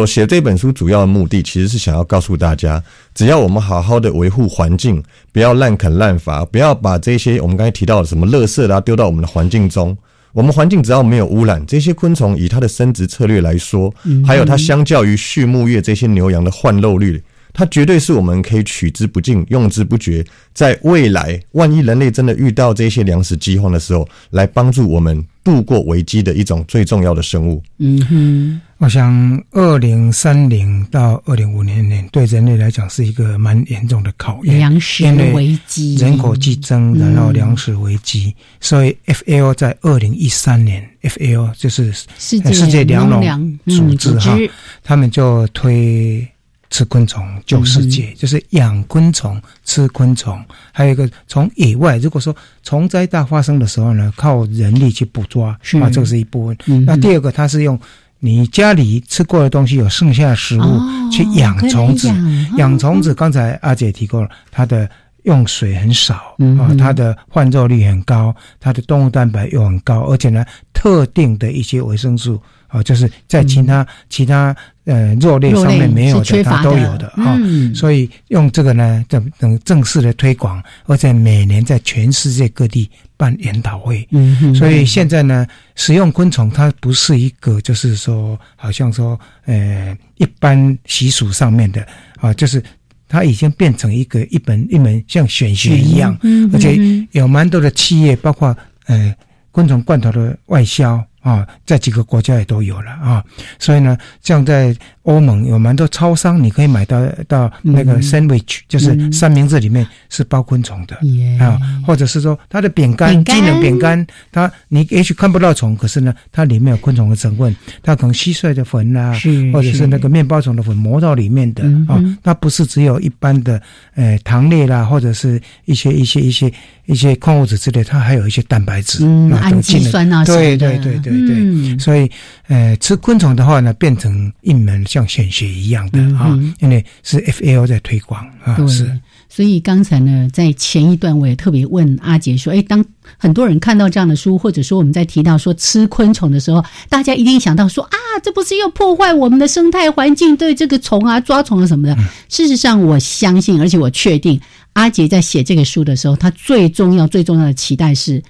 [0.00, 2.82] 我写这本书主要的目的，其实是想要告诉大家，
[3.14, 5.00] 只要我们好好的维护环境，
[5.32, 9.96] 不要滥垦滥伐，不要把这些我们刚才提到的什么垃圾啦丢到我们的环境中。
[10.32, 13.94] 我们环境只要没有污染，这些昆虫以它的生殖策略来说，
[14.26, 17.22] 还有它相较于畜牧业这些牛羊的换肉率，
[17.54, 20.26] 它绝对是我们可以取之不尽、用之不绝。
[20.52, 27.62] 在未来，万一人类真的遇到这些粮食饥荒的时候，来帮助我们度过危机的一种最重要的生物。
[27.78, 38.34] 嗯哼，我想二零三零到二零五零年对人类来讲是一个蛮严重的考验，粮食危机，人口激增，然后粮食危机。
[38.60, 44.36] 所以 FAO 在二零一三年，FAO 就是世世界粮农组织哈，
[44.82, 46.28] 他们就推。
[46.74, 52.34] 吃昆虫救世界，就是养昆虫、吃昆虫，还有一个从野外，如果说
[52.64, 55.56] 虫灾大发生的时候呢，靠人力去捕捉啊，
[55.92, 56.58] 这个是一部分。
[56.84, 57.78] 那第二个，它是用
[58.18, 60.80] 你家里吃过的东西有剩下的食物
[61.12, 62.12] 去养虫子，
[62.56, 63.14] 养虫子。
[63.14, 64.90] 刚才阿姐提过了，它的
[65.22, 72.42] 用水很少啊，它的换肉率很高，它的动物蛋白又很高，而且呢，特定的一些维生素。
[72.68, 77.38] 啊，就是在其他其他呃肉类上面没有的，它都有的啊。
[77.74, 84.06] 所以用这个呢，等等正式的推广，而且每年在全世界各地办研讨会。
[84.10, 85.46] 嗯所以现在呢，
[85.76, 91.86] 使用昆虫它不是一个，就是说，好像说，呃，一般习俗上面的
[92.20, 92.62] 啊，就是
[93.08, 96.18] 它已经变成一个一本一门像选学一样，
[96.52, 96.78] 而且
[97.12, 99.14] 有蛮多的企业，包括呃
[99.52, 101.02] 昆虫罐头的外销。
[101.24, 103.24] 啊，在几个国家也都有了啊，
[103.58, 110.96] 所以呢，这样在欧盟有蛮多超商，你可以买到到那个 sandwich，就是三明治里面是包昆虫的
[111.42, 119.12] 啊，或者是说它的饼干，机能饼干，它你也许看不到虫，可是呢，它里面有昆虫的成分，它可能蟋蟀的粉啦，
[119.52, 123.60] 或者是那个面包虫的粉磨到里面的啊，它不是只有一般的
[123.94, 126.52] 呃糖类啦，或者是一些一些一些。
[126.86, 131.78] 一些矿物质之类，它还有一些蛋白质，嗯，氨基酸啊，对对对对对。
[131.78, 132.06] 所以，
[132.46, 138.88] 呃，吃昆虫的话呢，变成一门像显学一样的啊，因为是 FAO 在推广啊，是。
[139.28, 142.84] 所以刚才呢，在前一段我也特别问阿杰说：“哎，当
[143.18, 150.36] 很多人看到这样的书，或者说我们在提到说吃昆虫的时候，大家一定想到说啊，这不是又破坏我们的生态环境？
[150.36, 151.96] 对这个虫啊，抓虫啊什么的。
[152.28, 154.40] 事实上，我相信，而且我确定，
[154.74, 158.22] 阿杰在写这个书的时候，他最重要、最重要的期待是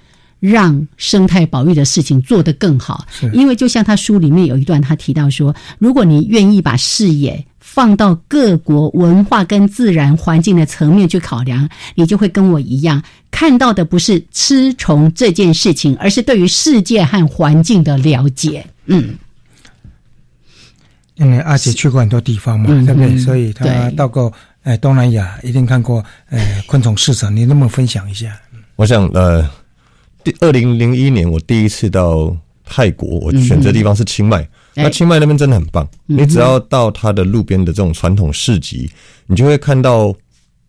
[0.49, 3.05] 让生态保育的事情做得更好。
[3.33, 7.45] 因为就像他书里面有一段，他提到说，如果你愿意把视野。
[7.67, 18.65] 放到各国文化跟自然环境的层面去考量，你就会跟我一样看到的不是吃虫这件事情，而是对于世界和环境的了解。
[18.85, 19.15] 嗯，
[21.15, 23.17] 因为阿姐去过很多地方嘛，对不对？
[23.17, 24.31] 所以他到过
[24.63, 27.35] 哎东南亚，一定看过呃昆虫市场。
[27.35, 28.39] 你能不能分享一下？
[28.77, 29.49] 我想呃，
[30.25, 32.35] 第二零零一年我第一次到
[32.65, 34.45] 泰国，我选择地方是清迈。
[34.73, 38.89] 那清迈那边真的很棒，你只要到它的路边的这种传统市集，
[39.27, 40.13] 你就会看到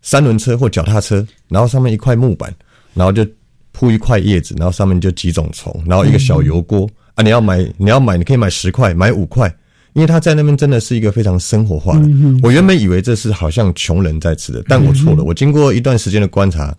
[0.02, 2.54] 三轮车或脚踏车，然后上面一块木板，
[2.92, 3.26] 然后就
[3.72, 9.48] 铺一块叶子，然后上面就几种虫，然后一个小油锅啊，你要买你要买你可以买十块买五块，
[9.94, 12.06] 因为它在那边真的是一个非常生活化的。
[12.42, 15.24] 我原本以为这是好像穷人在吃的，但我错了。
[15.24, 16.76] 我经过一段时间的观察。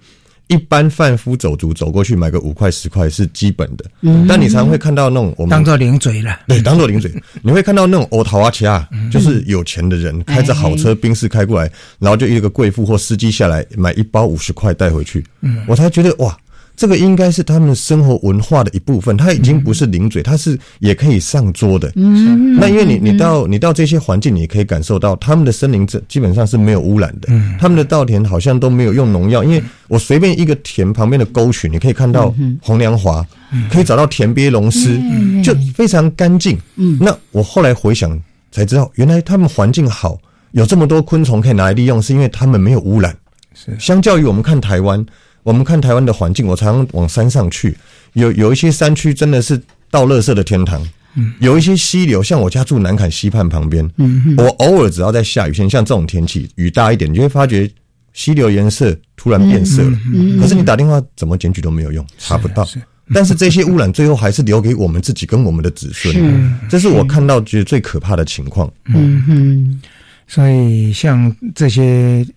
[0.47, 3.85] 一般贩夫走卒走过去买个五块十块是基本的，
[4.27, 7.11] 但你常会看到那种我们当做零嘴了，对，当做零嘴，
[7.43, 15.23] 你会看到那种欧桃阿奇啊，就是有钱的人开着好车宾士开过来，然后就一个贵妇或司机下来买一包五十块带回去，
[15.67, 16.37] 我才觉得哇。
[16.77, 21.91] 这个应该是他们生活文化的一部分，它已经不是零嘴，它是也可以上桌的。
[21.95, 27.29] 嗯，那因为你你到你到这些环境，你可以感受到他们的森林这基本上是没有污染的。
[27.31, 33.25] 嗯，他们的稻田好像都没有用农药，因为我随便一个田旁边的沟渠，你可以看到红娘华，
[33.71, 34.99] 可以找到田鳖龙狮，
[35.43, 36.55] 就非常干净。
[36.75, 38.15] 嗯，那我后来回想
[38.51, 40.15] 才知道，原来他们环境好，
[40.51, 43.15] 有这么多昆虫可以拿来利用，是因为他们没有污染。
[43.55, 45.03] 是，相较于我们看台湾。
[45.47, 47.73] 我们看台湾的环境，我常往山上去，
[48.11, 49.57] 有有一些山区真的是
[49.89, 50.85] 倒垃圾的天堂。
[51.15, 57.71] 嗯，有一些溪流，像我家住南坎溪畔旁边，嗯，我偶尔只要在下雨天，像这种天气雨大一点，你就会发觉
[58.11, 59.97] 溪流颜色突然变色了。
[60.13, 62.67] 嗯，可是你打电话怎么检举都没有用，查不到。
[63.13, 66.59] 但是这些污染最后还是留给我们自己跟我们的子孙。
[66.67, 68.69] 这是我看到觉得最可怕的情况。
[68.87, 69.81] 嗯哼，
[70.27, 72.27] 所以像这些。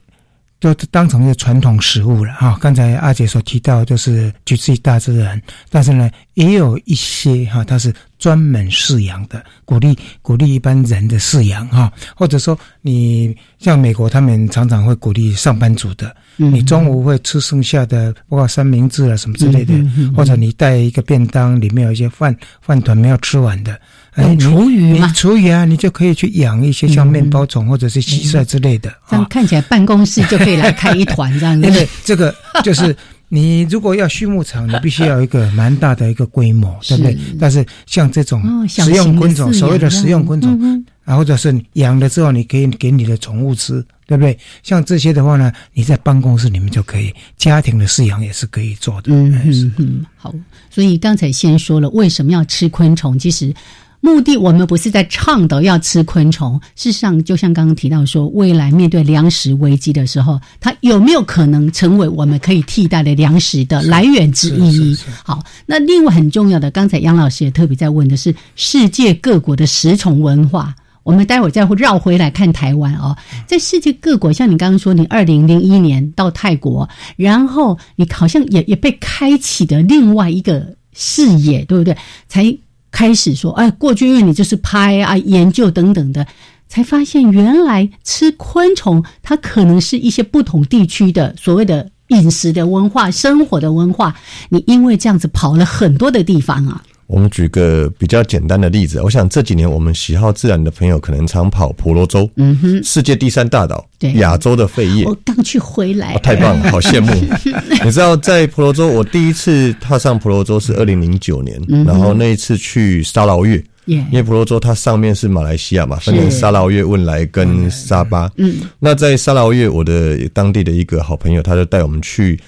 [0.60, 2.56] 就当成一个传统食物了哈。
[2.60, 5.40] 刚才阿姐所提到，就是取自于大自然，
[5.70, 19.74] 但是呢，也有一些哈，它是专门饲养的，鼓励鼓励一般人的饲养哈，或者说你像美国，他们常常会鼓励上班族的，嗯你中午会吃剩下的，包括三明治啊什么之类的，
[20.14, 23.80] 或者你带一个便当，里面有一些饭饭团没有吃完的。
[24.12, 28.92] 哎，有你你厨余吗厨余啊，你就可以去养一些像面包虫或者是蟋蟀之类的。
[29.08, 31.66] 这样看起来办公室就可以来开一团这样子。
[31.68, 32.34] 因为这个
[32.64, 32.96] 就是
[33.28, 37.16] 你如果要畜牧场，你必须要有一个蛮大的一个规模，对不对？
[37.38, 44.36] 但是像这种食用昆虫，饲所谓的食用昆虫啊，或者是你养了之后，你可以给你的宠物吃，对不对？
[44.64, 49.12] 像这些的话呢，你在办公室里面就可以，家庭的饲养也是可以做的。
[49.12, 50.34] 嗯嗯嗯，好。
[50.68, 53.18] 所以刚才先说了，为什么要吃昆虫？
[53.18, 53.52] 其实
[54.00, 64.96] 目的我们不是在倡导要吃昆虫，事实上，就像刚刚提到说，未来面对粮食危机的时候，它有没有可能成为我们可以替代的粮食的来源之一？
[65.22, 70.74] 好，那另外很重要的，刚才杨老师也特别在问的是世界各国的食虫文化。
[71.02, 81.96] 我们待会儿再绕回来看台湾哦，在世界各国，像你刚刚说，你二零零一年到泰国，然后你好像也也被开启的另外一个视野，对不对？
[82.28, 82.44] 才
[82.90, 86.26] 开始说，哎，过去因为你就是拍啊、研究等等的，
[86.68, 94.14] 才发现原来吃昆虫，它可能是一些不同地区的所谓的饮食的文化、生活的文化。
[94.48, 107.12] 你因为这样子跑了很多的地方啊，我们举个比较简单的例子，我想这几年我们喜好自然的朋友可能常跑婆罗洲，嗯哼，世界第三大岛对，亚洲的肺叶我，刚去回来，哦太棒了， 好羡慕！
[107.84, 113.56] 你知道，在婆罗洲，我第一次踏上婆罗洲是二零零九年，嗯然后那一次去沙劳越，
[113.86, 118.30] 耶因为婆罗洲它上面是马来西亚嘛，分成是沙劳越、汶莱跟沙巴。
[118.36, 122.38] 嗯，那在沙劳越，我的当地的一个好朋友，他就带我们去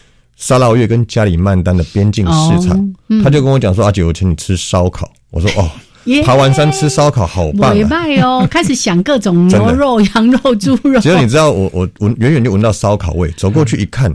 [0.43, 3.23] 沙拉越跟加里曼丹的边境市场，哦嗯。
[3.23, 5.71] 他就跟我讲说：“阿姐，我请你吃烧烤。”我说：“哦，
[6.07, 6.21] 耶。
[6.25, 10.99] 爬完山吃烧烤好棒尾啊！”拜哦， 开始想各种牛肉、羊肉、猪肉。
[10.99, 14.13] 只有你知道，我我闻远远就闻到烧烤味，走过去一看，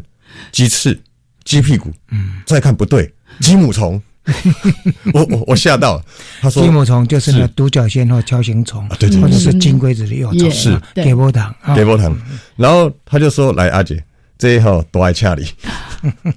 [0.52, 1.00] 鸡翅、
[1.46, 3.10] 鸡屁股，嗯，再看不对，
[3.40, 4.02] 鸡母虫，
[5.14, 6.04] 我我我吓到了。
[6.42, 9.22] 他说鸡母虫就是那独角仙或锹形虫，对对对。
[9.22, 10.72] 或者是金龟子的幼虫，是。
[10.72, 11.74] 啊给波糖，啊。
[11.74, 12.14] 给波糖，
[12.58, 14.04] 然后他就说：“来，阿姐，
[14.38, 15.48] 这一号多爱恰里，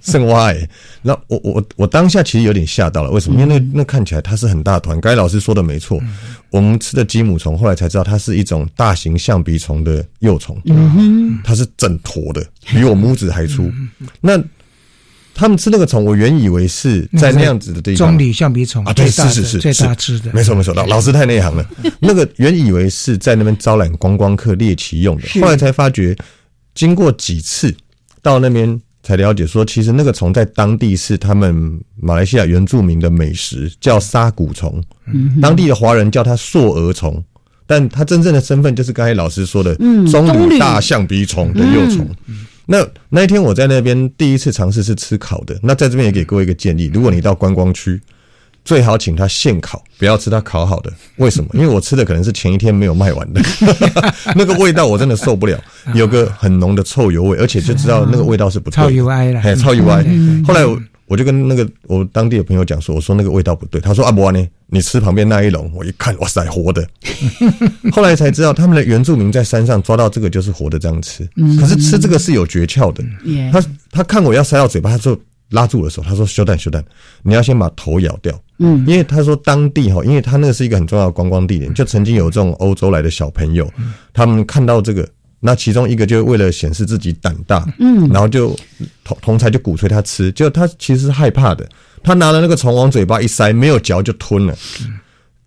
[0.03, 0.69] 剩蛙哎。”
[1.03, 3.41] 然后我我我当下其实有点吓到了，为什么？
[3.41, 5.01] 因为那那看起来它是很大团。
[5.01, 6.01] 该老师说的没错，
[6.51, 13.71] 我们吃的鸡母虫，后来才知道它是一种大型象鼻虫的幼虫，嗯，它是整坨的，比我拇指还粗。
[14.21, 14.43] 那
[15.33, 21.65] 他们吃那个虫，我原以为是在那样子的地方，棕榈象鼻虫啊，对，是是是，最大是只的，没错没错，老老师太内行了。
[21.99, 26.15] 那个原以为是在那边招揽观光客猎奇用的，后来才发觉，
[26.75, 27.75] 经过几次
[28.21, 28.79] 到那边
[29.11, 34.81] 才了解说，其实那个虫在当地是他们马来西亚原住民的美食，叫沙骨虫，
[35.13, 37.23] 嗯当地的华人叫它硕蛾虫。
[37.67, 42.09] 但它真正的身份就是刚才老师说的嗯棕榈大象鼻虫的幼虫。
[42.67, 45.59] 那那一天我在那边第一次尝试是吃烤的。
[45.63, 48.01] 那在这边也给各位一个建议：如果你到观光区，
[48.65, 50.93] 最好请他现烤，不要吃他烤好的。
[51.17, 51.51] 为什么？
[51.55, 53.41] 因为我吃的可能是前一天没有卖完的，
[54.37, 55.59] 那个味道我真的受不了，
[55.95, 60.45] 有个很浓的臭油味，而且就知道那个味道是不对的超油歪了嘿，超油哀嗯。
[60.45, 66.87] 后来我我就跟那个我当地的朋友讲说，我说那个味道不对，他说阿伯呢，你吃旁边那一笼，我一看，哇塞，活的。
[67.91, 73.03] 后来才知道，他们的原住民在山上抓到这个就是活的这样吃，嗯可是吃这个是有诀窍的。
[73.51, 76.85] 他他看我要塞到嘴巴，他就拉住我的手，他说：“休蛋休蛋，
[77.23, 78.85] 你要先把头咬掉。”嗯。
[78.87, 83.71] 因为他说当地哈，因为他那个是一个很重要的观光地点，就曾经有这种欧洲来的小朋友，
[84.13, 85.09] 他们看到这个，
[85.41, 88.09] 那其中一个就为了显示自己胆大，嗯。
[88.09, 88.57] 然后就
[89.05, 91.69] 同同才就鼓吹他吃，就他其实是害怕的，
[92.03, 94.55] 他拿了那个虫往嘴巴一塞，没有嚼就吞了。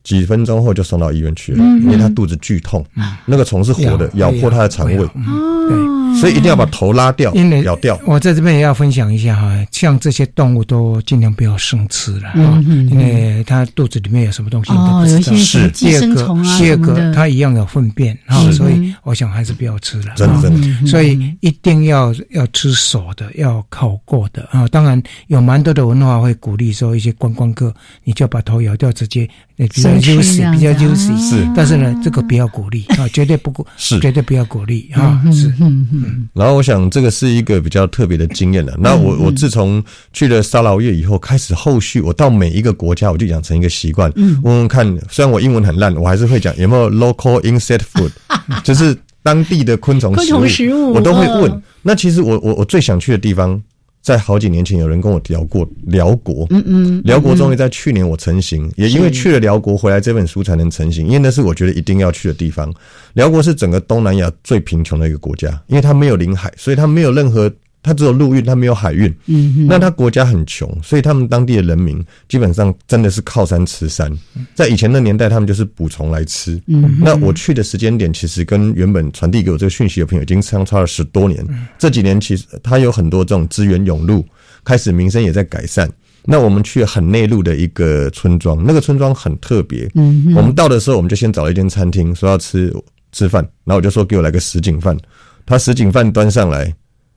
[0.04, 1.84] 几分钟后就送到医院去了，嗯。
[1.84, 2.86] 因为他肚子剧痛，
[3.26, 8.00] 那个虫是活的，咬破他的肠胃，哦，所以一定要把头拉掉因为，咬掉。
[8.06, 15.32] 我在这边也要分享一下哈，像这些动物都尽量不要生吃了啊嗯，嗯因为它肚子里面有什么东西你都哦不知道。
[15.34, 20.12] 有一些什么寄第二个生虫啊第二什么的个它一样有粪便啊，所以我想还是不要吃了。
[20.12, 24.66] 啊真的真的嗯所以一定要要吃熟的，要烤过的啊。
[24.70, 27.74] 当然有蛮多的文化会鼓励说一些观光客，
[28.06, 31.30] 你就把头咬掉，直接呃比较 juicy，比较子 juicy。
[31.30, 35.48] 是但是呢，这个不要鼓励啊，绝对不鼓，是绝对不要鼓励啊，嗯是。
[35.60, 38.76] 嗯嗯然后我想这个是一个比较特别的经验了。
[38.80, 44.84] 那我我自从去了沙劳越以后，开始后续我到每一个国家，我就养成一个习惯，嗯问问看。
[45.10, 48.12] 虽然我英文很烂，我还是会讲有没有 local insect food，
[48.64, 51.62] 就是当地的昆虫昆虫食物我都会问嗯。
[51.82, 53.62] 那其实我我我最想去的地方
[54.04, 62.72] 在好几年前有人跟我聊过辽国，嗯嗯，辽国终于在去年我成型，也因为去了辽国回来，这本书才能成型，因为那是我觉得一定要去的地方。
[63.14, 67.52] 辽国是整个东南亚最贫穷的一个国家，因为它没有临海，所以它没有任何。
[67.84, 69.14] 它只有陆运，它没有海运。
[69.28, 74.12] 嗯，那它国家很穷，所以他们当地的人民基本上真的是靠山吃山。
[74.56, 76.60] 在以前的年代，他们就是捕虫来吃。
[76.68, 81.46] 嗯，那我去的时间点，其实跟原本传递给我这个讯息的朋友已经相差了十多年。
[81.78, 84.26] 这几年其实它有很多这种资源涌入，
[84.64, 85.92] 开始民生也在改善。
[86.26, 89.92] 那我们去很内陆的一个村庄，那个村庄很特别。
[89.96, 92.74] 嗯，我们到的时候，我们就先找了一间餐厅，说要吃
[93.12, 94.98] 吃饭，然后我就说给我来个什锦饭。
[95.46, 96.74] 他什锦饭端上来。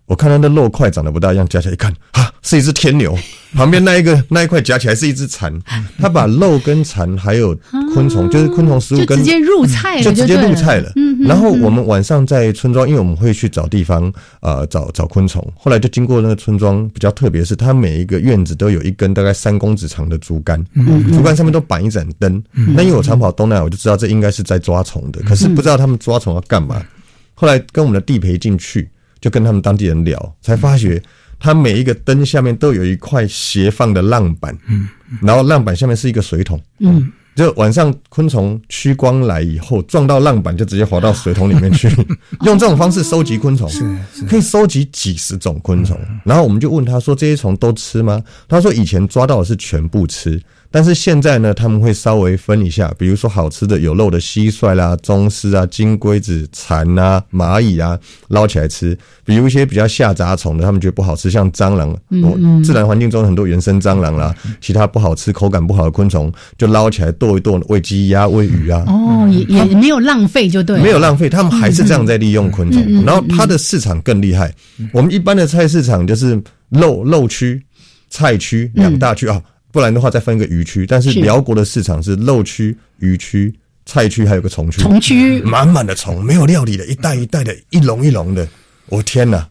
[0.07, 3.17] 我看它的肉块长得不大一样，夹起来一看，啊，是一只天牛。
[3.55, 5.53] 旁边那一个那一块夹起来是一只蚕。
[5.99, 7.57] 他把肉跟蚕还有
[7.95, 10.93] 昆虫，就是昆虫食物，跟直接入菜了，就直接入菜了。
[11.21, 15.43] 然后我们晚上在村庄，因为我们会去找地方，呃，找找昆虫。
[15.57, 20.63] 后来就经过那个村庄，比较特别是，它每一个院子都有一根大概三公尺长的竹竿，
[21.11, 22.43] 竹竿上面都绑一盏灯。
[22.53, 26.81] 那因为我常跑东南，我就知道这应该是在抓虫的，可是不知道他们抓虫要干嘛。
[27.35, 28.89] 后来跟我们的地陪进去。
[29.27, 31.03] 就跟他们当地人聊，才发觉
[31.41, 34.87] 他每一个灯下面都有一块斜放的浪板，嗯，
[35.21, 41.89] 然后浪板下面是一个水桶，嗯，就晚上昆虫趋光来以后撞到浪板就直接滑到水桶里面去，
[42.47, 43.85] 用这种方式收集昆虫，是
[44.29, 45.99] 可以收集几十种昆虫。
[46.23, 50.41] 然后我们就问他说：“这些虫都吃吗？”他说：“以前抓到的是全部吃。”
[50.77, 57.99] 但是现在呢，他们会稍微分一下，比如说好吃的有肉的蟋蟀啦、棕丝啊、金龟子、蚕啊、蚂蚁啊，
[58.29, 68.85] 捞起来吃；比如一些比较下杂虫的，他们觉得不好吃，像蟑螂，嗯自然环境中很多原生蟑螂啦，其他不好吃、口感不好的昆虫，就捞起来剁一剁，喂鸡鸭、喂鱼啊。
[68.87, 73.03] 哦，也也没有浪费，就对，没有浪费，他们还是这样在利用昆虫。
[73.03, 74.55] 然后它的市场更厉害，
[74.93, 77.63] 我们一般的菜市场就是肉肉区、
[78.11, 79.41] 菜区两大区啊。
[79.77, 80.87] 不然的话，再分一个鱼区。
[80.87, 83.55] 但是辽国的市场是肉区、鱼区、
[83.85, 84.81] 菜区，还有个虫区。
[84.81, 88.49] 虫区满满的虫，没有料理的，一袋一袋的，一笼一笼的。
[88.87, 89.47] 我天哪！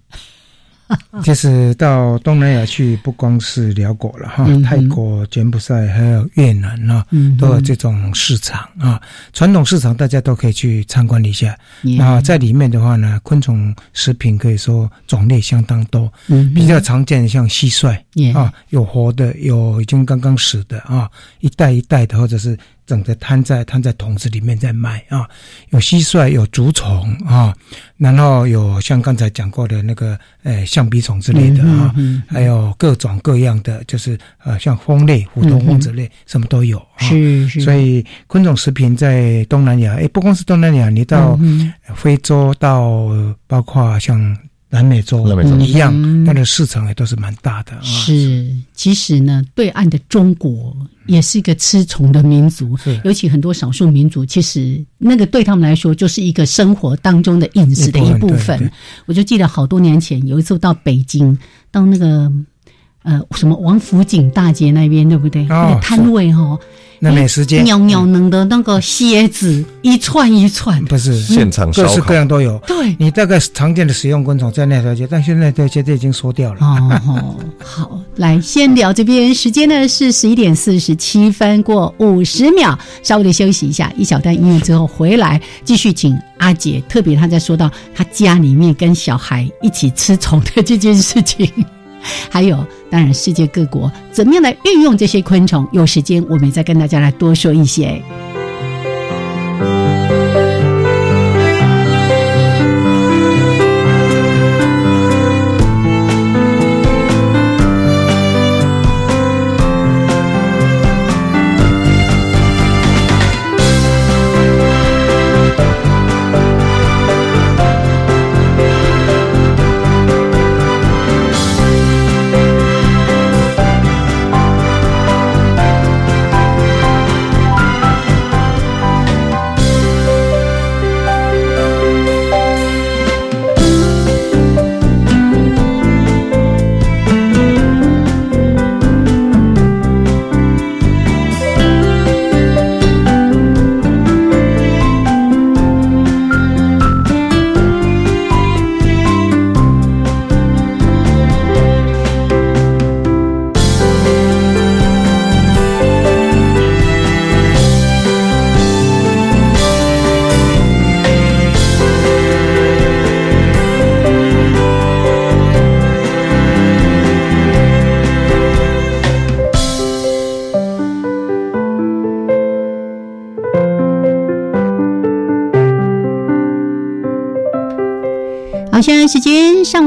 [1.23, 7.05] 其实到东南亚去，不光是辽国了哈，泰国、柬埔寨还有越南啊，
[7.39, 9.01] 都有这种市场啊。
[9.33, 11.57] 传统市场大家都可以去参观一下。
[11.97, 16.11] 那在里面的话呢，昆虫食品可以说种类相当多，
[16.53, 17.97] 比较常见的像蟋蟀
[18.37, 21.09] 啊，有活的，有已经刚刚死的啊，
[21.39, 22.57] 一袋一袋的，或者是。
[22.85, 25.27] 整个摊在摊在桶子里面在卖啊，
[25.69, 27.55] 有蟋蟀，有竹虫啊，
[27.97, 31.93] 然后有像刚才讲过的那个呃橡皮虫之类的啊，
[32.27, 36.81] 还有各种各样的，就是呃像蜂类、虎头蜂之类，什么都有。
[36.97, 37.61] 是是。
[37.61, 41.39] 所以昆虫食品在东南亚，哎，不光是东南亚，你到
[41.95, 43.09] 非洲，到
[43.47, 44.37] 包括像。
[44.67, 45.25] 南美洲
[45.59, 47.81] 一样，它的市场也都是蛮大的啊。
[47.81, 50.75] 是，其实呢，对岸的中国
[51.07, 58.71] 也是一个吃虫的民族，尤其很多少数民族，其实那个对他们来说就是一个生活当中的饮食的一部分。
[59.05, 61.37] 我就记得好多年前有一次到北京，
[61.71, 62.31] 到那个
[63.05, 65.45] 呃什么王府井大街那边，对不对？
[65.45, 66.57] 那个摊位哈。
[66.97, 72.57] 那美食街，袅袅嫩的那个蝎子，一串一串，不是现场各式各样都有。
[72.59, 76.61] 对，你大概常见的食用昆虫在那条街，但现在这些都已经缩掉了。
[76.61, 91.45] 哦，好，来先聊这边，时间呢是十一点四十七分过五十秒，稍微的休息一下，一小段音乐之后回来继续，请阿杰，特别他在说到他家里面跟小孩一起吃虫的这件事情。
[92.29, 95.67] 还有，当然，世界各国怎么样来运用这些昆虫？
[95.71, 98.01] 有时间我们再跟大家来多说一些。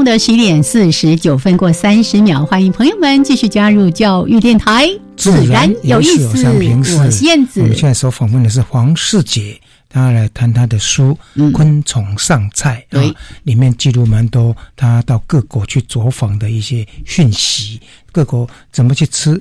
[0.09, 6.25] 的十一点四十九分过三十秒，欢迎朋友们继续加入教育电台，自然有意思。
[6.25, 11.15] 我是燕子，我们现在所访问的是黄世杰，他来谈他的书
[11.51, 17.79] 《昆虫上菜》啊，里面记录蛮多他到各国去走访的一些讯息，
[18.11, 19.39] 各国怎么去吃。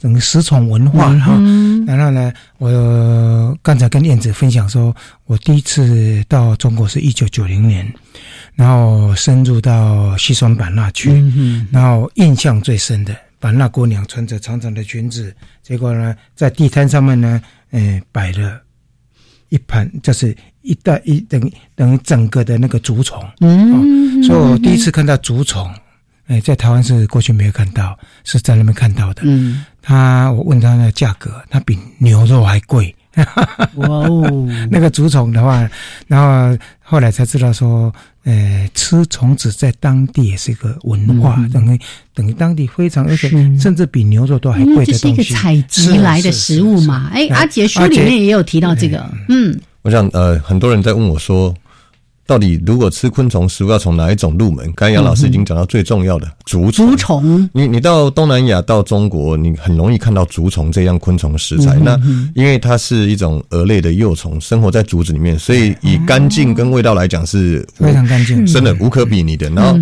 [0.00, 1.34] 整个食虫文化哈，
[1.86, 4.96] 然后呢，我刚才跟燕子分享说，
[5.26, 7.86] 我第一次到中国是一九九零年，
[8.54, 11.22] 然后深入到西双版纳去，
[11.70, 17.38] 然后印象最深的版纳姑娘穿着长长的裙子，结果呢，在地摊上面呢，
[17.72, 18.58] 嗯，摆了
[19.50, 21.38] 一盘，就是一袋一等
[21.74, 25.70] 等于整个的那个竹虫，嗯，所以我第一次看到竹虫。
[26.26, 29.22] 哎，在台湾是过去没有看到，是在那边看到的。
[29.24, 32.94] 嗯，他我问他那价格，他比牛肉还贵。
[33.74, 35.68] 哇哦， 那个竹虫的话，
[36.06, 37.92] 然后后来才知道说，
[38.24, 41.78] 呃，吃虫子在当地也是一个文化，等于
[42.14, 43.28] 等于当地非常而且
[43.58, 44.92] 甚至比牛肉都还贵的东西。
[44.92, 47.10] 这是一个采集来的食物嘛？
[47.12, 49.04] 哎，阿杰书里面也有提到这个。
[49.28, 51.54] 嗯，我想呃，很多人在问我说。
[52.30, 54.72] 到底如果吃昆虫食物要从哪一种入门？
[54.76, 57.50] 刚才杨老师已经讲到最重要的竹竹虫。
[57.52, 61.74] 你你到东南亚到中国，你很容易看到竹虫这样昆虫食材。
[61.82, 62.00] 那
[62.36, 69.50] 因为它是一种蛾类的幼虫，生活在竹子里面，所以以干净跟味道来讲是非常干净，真的无可比拟的。
[69.50, 69.76] 然后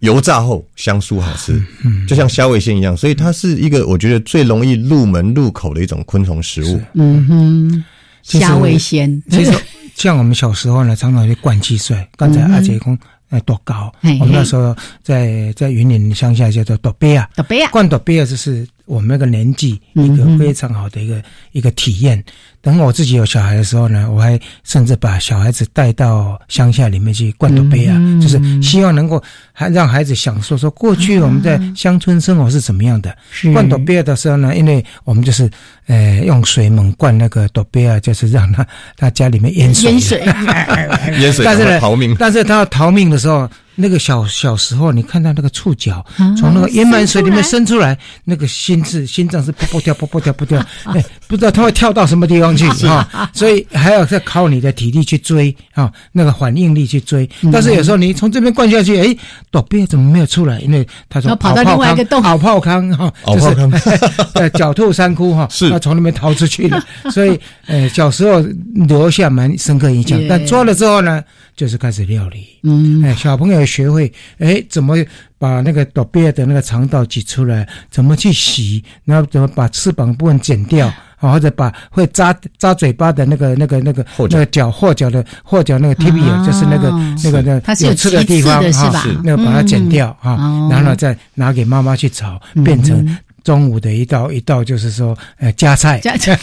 [0.00, 1.58] 油炸后香酥好吃，
[2.06, 6.78] 就像虾味鲜一样，所以它是一个我觉得最容易入门入口的一种昆虫食物。
[6.92, 7.84] 嗯哼，
[8.22, 9.22] 虾味鲜。
[9.30, 9.50] 其实。
[9.96, 12.06] 像我们小时候呢，常常去灌蟋蟀。
[12.16, 12.98] 刚才阿姐讲，
[13.30, 13.92] 哎，多高？
[14.20, 21.22] 我们那时候在在云林乡下叫做多贝啊，多贝啊，灌多贝啊，就是我们那个年纪一个非常好的一个
[21.52, 22.22] 一个体验。
[22.64, 33.14] 等我自己有小孩的时候呢，我还甚至把小孩子带到乡下里面去灌朵杯啊，就是希望能够还让孩子享受说过去我们在乡村生活是怎么样的。
[33.52, 35.48] 灌朵杯的时候呢，因为我们就是
[35.86, 40.18] 呃用水猛灌那个朵杯啊，就是让他他家里面淹水，淹水，
[41.20, 43.46] 淹水，但是呢，逃命，但是他要逃命的时候。
[43.76, 46.06] 那个小小时候，你看到那个触角
[46.38, 53.08] 从那个淹满水里面伸出来，那个心是心脏是噗噗跳噗噗跳噗 跳，哎，不知道他会跳到什么地方去啊！
[53.32, 57.28] 所以还要再靠你的体力去追啊，那个反应力去追。
[57.52, 59.16] 但是有时候你从这边灌下去，哎，
[59.50, 60.58] 躲避怎么没有出来？
[60.60, 63.46] 因为他说跑到另外一个洞，跑泡坑哈， 就是
[64.34, 66.82] 呃狡兔三窟哈，是他从那边逃出去的。
[67.10, 68.40] 所以呃，小时候
[68.86, 71.22] 留下蛮深刻印象，但抓了之后呢？
[71.56, 74.96] 就是开始料理，嗯，哎，小朋友学会，哎，怎么
[75.38, 80.92] 把那个躲避的那个肠道挤出来，怎么去洗，然后怎么把翅膀部分剪掉，
[81.24, 86.90] 啊，或者把会扎扎嘴巴的那个那个那个那个脚后脚的后脚那个 tibia，就是那个
[87.24, 87.54] 那个那
[87.86, 95.98] 有刺的地方哈，那个把它剪掉啊，然后再拿给妈妈去炒，变成中午的一道一道，就是说，呃，加菜。
[96.00, 96.38] 加菜。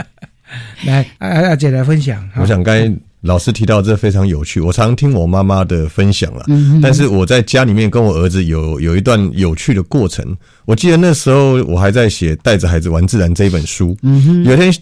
[0.86, 2.28] 来，阿阿姐来分享。
[2.36, 2.90] 我想该。
[3.22, 6.44] 老师提到这非常有趣，我常听我妈妈的分享了。
[6.80, 10.36] 但是我在家里面跟我儿子有有一段有趣的过程。
[10.64, 13.96] 我记得那时候我还在写《带着孩子玩自然》这一本书。
[14.44, 14.72] 有一天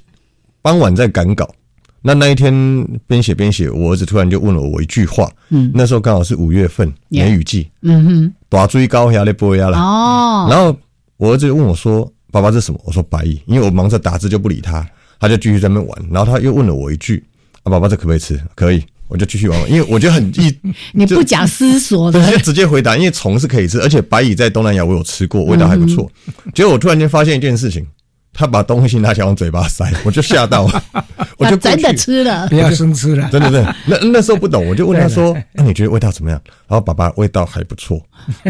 [0.60, 1.48] 傍晚在赶稿，
[2.02, 2.52] 那那一天
[3.06, 5.30] 边写边写，我儿子突然就问了我一句话。
[5.72, 7.70] 那时候刚好是五月份，梅雨季。
[7.80, 9.78] 嗯哼，大追高压的波压了。
[9.78, 10.76] 哦，然后
[11.16, 14.86] 我儿子就问我说：“爸爸这是什么？”我说：“白蚁。”因为我忙着打字就不理他，
[15.18, 15.98] 他就继续在那边玩。
[16.10, 17.24] 然后他又问了我一句。
[17.64, 18.40] 啊，宝宝，这可不可以吃？
[18.54, 20.58] 可以，我就继续玩玩，因为我觉得很一。
[20.94, 26.10] 你不假思索的，直接直接回答，因为虫是可以吃，而且白蚁在东南亚我有吃过，味道还不错。
[26.54, 27.84] 结果我突然间发现一件事情。
[28.34, 30.82] 他把东西拿起来往嘴巴塞，我就吓到了，
[31.38, 33.76] 我就真的吃了，不要生吃了，真的，真的。
[33.86, 38.00] 那那时候不懂，我就问他说：“那你觉得味道怎么样？”然后爸爸味道还不错。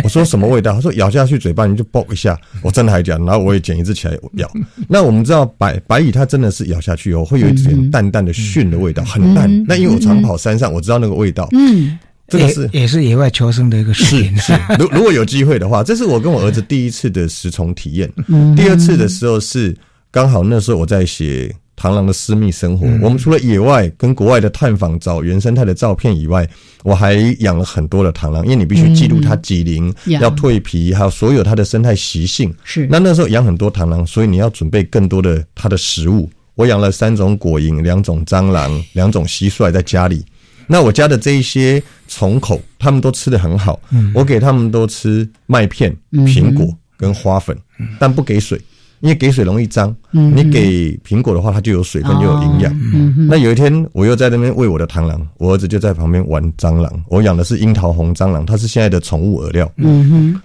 [0.02, 0.72] 我说什么味道？
[0.72, 2.36] 他说咬下去嘴巴你就爆一下。
[2.62, 4.50] 我真的还讲，然后我也捡一只起来咬。
[4.88, 9.64] 那我们知道白白蚁它真的是咬下去以后会有一点淡淡的熏的味道，很淡。
[9.68, 11.48] 那因为我常跑山上，我知道那个味道。
[11.52, 11.98] 嗯。
[12.26, 14.36] 这个是也是野外求生的一个视频。
[14.38, 18.10] 是， 如如果有机会的话，这是我跟我儿子第一次的食虫体验。
[18.56, 19.76] 第二次的时候是
[20.10, 22.86] 刚好那时候我在写螳螂的私密生活。
[23.02, 26.48] 我们除了野外跟国外的探访找原生态的照片以外，
[26.82, 32.54] 我还养了很多的螳螂，因为你必须记录它几龄、要蜕皮，还有所有它的生态习性。
[32.64, 32.86] 是。
[32.90, 36.30] 那那时候养很多螳螂，所以你要准备更多的它的食物。
[36.54, 40.24] 我养了三种果蝇、两种蟑螂、两种蟋蟀在家里。
[40.66, 43.80] 那我家的这一些虫口，他们都吃的很好。
[44.14, 47.56] 我给他们都吃麦片、苹果跟花粉，
[47.98, 48.60] 但不给水，
[49.00, 52.72] 因为给水容易脏，嗯你给苹果的话，它就有水分，哦就有营养。
[52.94, 57.04] 嗯那有一天，我又在那边喂我的螳螂，我儿子就在旁边玩蟑螂。
[57.08, 59.70] 我养的是樱桃红蟑螂，它是现在的宠物饵料。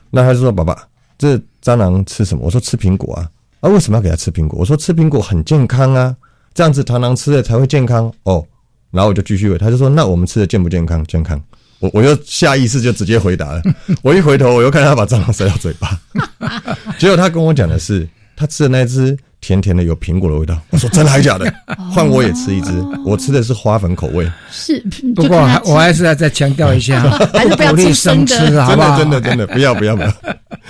[0.09, 0.77] 那他就说：“爸爸，
[1.17, 3.29] 这蟑螂吃什么？”我说：“吃苹果啊。”
[3.61, 4.59] 啊，为什么要给它吃苹果？
[4.59, 6.15] 我说：“吃苹果很健康啊，
[6.53, 8.43] 这样子螳螂吃了才会健康哦。”
[8.91, 11.03] 然后我就继续喂，他就说：“那我们吃的健不健康？
[11.05, 11.41] 健康。”
[11.79, 13.61] 我我又下意识就直接回答了。
[14.03, 15.97] 我一回头，我又看他把蟑螂塞到嘴巴，
[16.99, 20.59] 结果他跟我讲的是，他吃的那只甜甜的有苹果的味道。
[20.71, 21.49] 我说：“真的还假的？
[21.93, 22.71] 换我也吃一只，
[23.05, 24.83] 我吃的是花粉口味。”是，
[25.15, 28.97] 不过我还是要再强调一下， 还是不要鼓励吃生吃，好不好？
[28.97, 30.13] 真的真的真的，不要不要不要，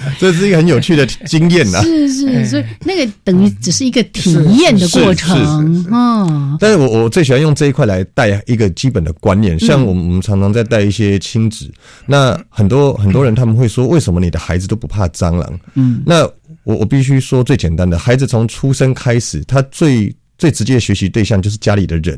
[0.19, 1.81] 这是一个很有趣的 经验呐。
[1.81, 11.69] 是是，所以那个等于只是一个体验的过程，嗯，但是我我最喜欢用这一块来带一个基本的观念，像我们我们常常在带一些亲子，
[12.05, 15.59] 那很多很多人他们会说，为什么你的孩子都不怕蟑螂？
[15.75, 16.23] 嗯，那
[16.63, 22.17] 我我必须说最简单的，孩子从出生开始，他最最直接的学习对象就是家里的人，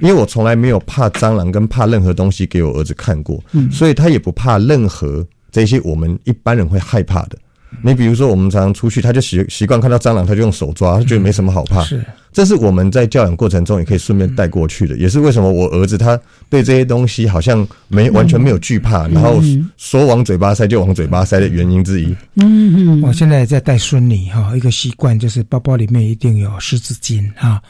[0.00, 3.70] 因为我从来没有怕蟑螂跟怕任何东西给我儿子看过，嗯。
[3.70, 7.38] 所以他也不怕任何这些我们一般人会害怕的。
[7.80, 11.82] 你比如说，我们常常出去，他就习习惯看到蟑螂，他就用手抓，他觉得没什么好怕。
[11.84, 16.18] 是，这是我们在教养过程中也可以顺便带过去的，也是为什么我儿子他
[16.48, 19.42] 对这些东西好像没完全没有惧怕，然后
[19.76, 22.06] 说往嘴巴塞就往嘴巴塞的原因之一。
[22.36, 22.74] 嗯。
[22.76, 23.02] 嗯。
[23.02, 27.60] 我现在在带孙女哈，一个习惯就是包包里面一定有湿纸巾哈，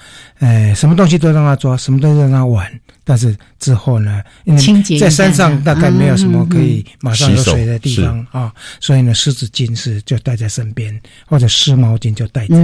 [0.41, 2.67] 呃，什么东西都让他抓，什么东西都让他玩，
[3.05, 12.55] 但是之后呢，因为清洁在山上大概没有什么可以嗯马上有水的地方啊，所以呢，湿纸巾是就带在身边，或者湿毛巾就带着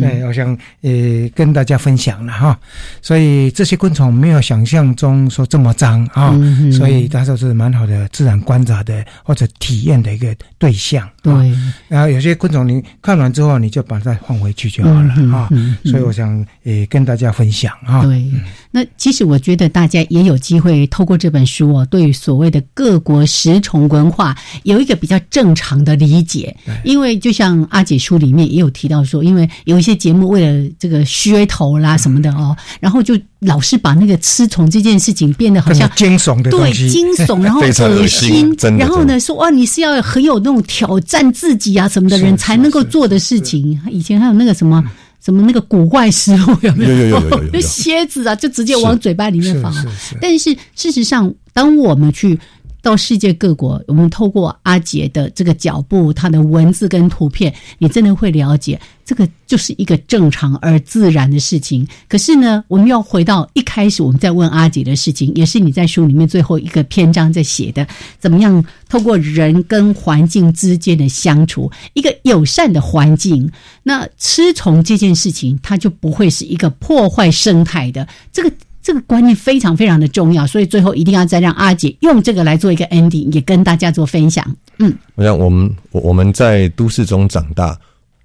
[0.00, 2.58] 对，我想呃跟大家分享了哈，
[3.00, 6.34] 所以这些昆虫没有想象中说这么脏啊，
[6.72, 11.08] 所以它就是蛮好的自然观察的或者体验的一个对象。
[11.22, 15.48] 对啊，然后有些昆虫你看完之后，你就把它放回去就好了啊。
[15.84, 18.02] 所以我想也跟大家分享啊。
[18.02, 18.24] 对，
[18.70, 26.51] 那其实我觉得大家也有机会透过这本书哦，对于所谓的各国食虫文化有一个比较正常的理解。
[26.84, 43.80] 因为就像阿姐书里面也有提到说，因为有一些节目为了这个噱头啦什么的哦，然后就老是把那个吃虫这件事情变得好像更惊悚的东对惊悚，然后 恶恶心然后呢说哇你是要很有那种挑战自己啊什么的人才能够做的事情。
[43.90, 44.82] 以前还有那个什么。
[45.24, 46.90] 什么那个古怪食物有没有？
[46.90, 49.72] 有有有有有有有就蝎 子啊，就直接往嘴巴里面放
[50.20, 52.36] 但是事实上，当我们去
[52.82, 61.86] 到世界各国，我们透过阿杰的这个脚步、他的文字跟图片，你真的会了解，这个就是一个正常而自然的事情。
[62.08, 67.86] 可是呢，我们要回到一开始我们在问阿杰的事情，也是你在书里面最后一个篇章在写的，
[68.18, 73.48] 怎么样透过人跟环境之间的相处，一个友善的环境，
[73.84, 78.52] 那吃虫这件事情，它就不会是一个破坏生态的这个。
[78.82, 84.44] 这个观念非常非常的重要，所以最后一定要再让阿姐用这个来做一个 ending，也跟大家做分享。
[84.78, 87.78] 嗯，我想我们我我们在都市中长大，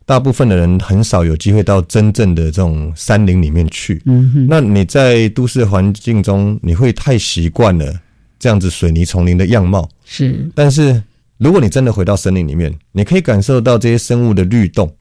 [0.06, 4.02] 大部分的人很少有机会到真正的这种山林里面去。
[4.06, 7.94] 嗯哼，那你在都市环境中，你会太习惯了
[8.40, 9.88] 这样子水泥丛林的样貌。
[10.06, 11.02] 是，但是
[11.38, 14.92] 如果你真的回到森林里面，你可以感受到这些生物的律动。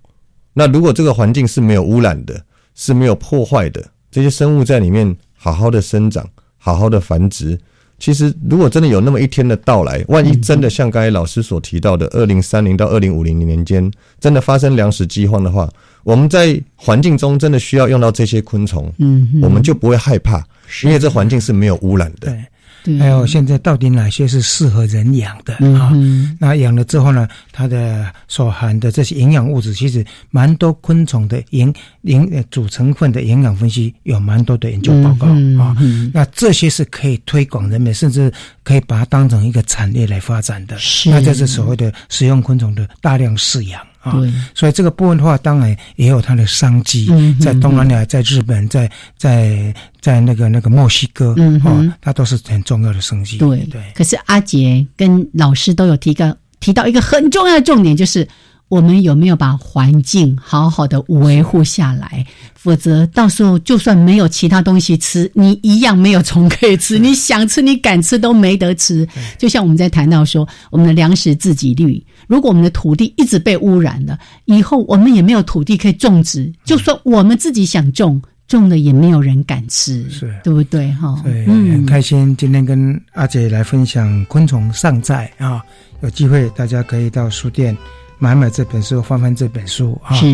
[0.53, 2.39] 那如果这个环境是没有污染的，
[2.75, 6.27] 是没有破坏的，这些生物在里面好好的生长，
[6.59, 7.59] 好好的繁殖。
[7.99, 15.67] 其实，如果真的有那么一天的到来，万一真的像刚才老师所提到的，二零三零到二零五零年间真的发生粮食饥荒的话，
[16.05, 20.45] 我们在环境中真的需要用到这些昆虫，嗯，我们就不会害怕，
[20.85, 22.37] 因为这环境是没有污染的。
[22.99, 25.89] 还有现在到底哪些是适合人养的嗯啊？
[25.91, 31.73] 哼那养了之后呢，它的所含的这些营养物质，其实蛮多昆虫的营
[32.03, 35.77] 营呃主成分的营养分析有蛮多的研究报告嗯啊。
[35.81, 38.33] 嗯那这些是可以推广人们，甚至
[38.63, 40.79] 可以把它当成一个产业来发展的。
[40.79, 43.81] 是那这是所谓的食用昆虫的大量饲养。
[44.07, 48.89] 啊对，所以这个部分的话，当然也有它的商机，嗯在东南亚、在日本、在
[49.19, 53.39] 在在那个那个墨西哥，嗯哼哦，它都是很重要的生机。
[53.39, 58.27] 对对，可是阿杰跟老师都有提到提到一个很重要的重点，就是
[58.69, 62.25] 我们有没有把环境好好的维护下来？
[62.55, 69.07] 否则到时候就算没有其他东西吃，你一样没有虫可以吃，你想吃你敢吃都没得吃。
[69.39, 78.21] 就像我们在谈到说，我们的粮食自给率，如果我们的土地一直被污染了，以后我们也没有土地可以种植，就算我们自己想种。
[78.49, 80.93] 种了也没有人敢吃，是对不对？
[80.93, 85.61] 哈，对，很开心今天跟阿姐来分享昆虫尚在啊，
[86.01, 87.77] 有机会大家可以到书店
[88.21, 90.27] 买买这本书，翻翻这本书啊，是，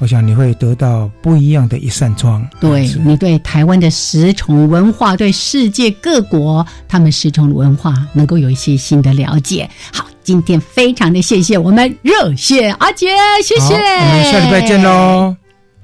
[0.00, 2.44] 我想你会得到不一样的一扇窗。
[2.58, 9.70] 对你对台湾的食虫文化，对世界各国他们食虫文化能够有一些新的了解。
[9.92, 13.08] 好，今天非常的谢谢我们热血阿杰，
[13.42, 15.34] 谢谢，我们下礼拜见喽，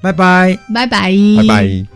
[0.00, 1.95] 拜拜，拜拜，拜拜。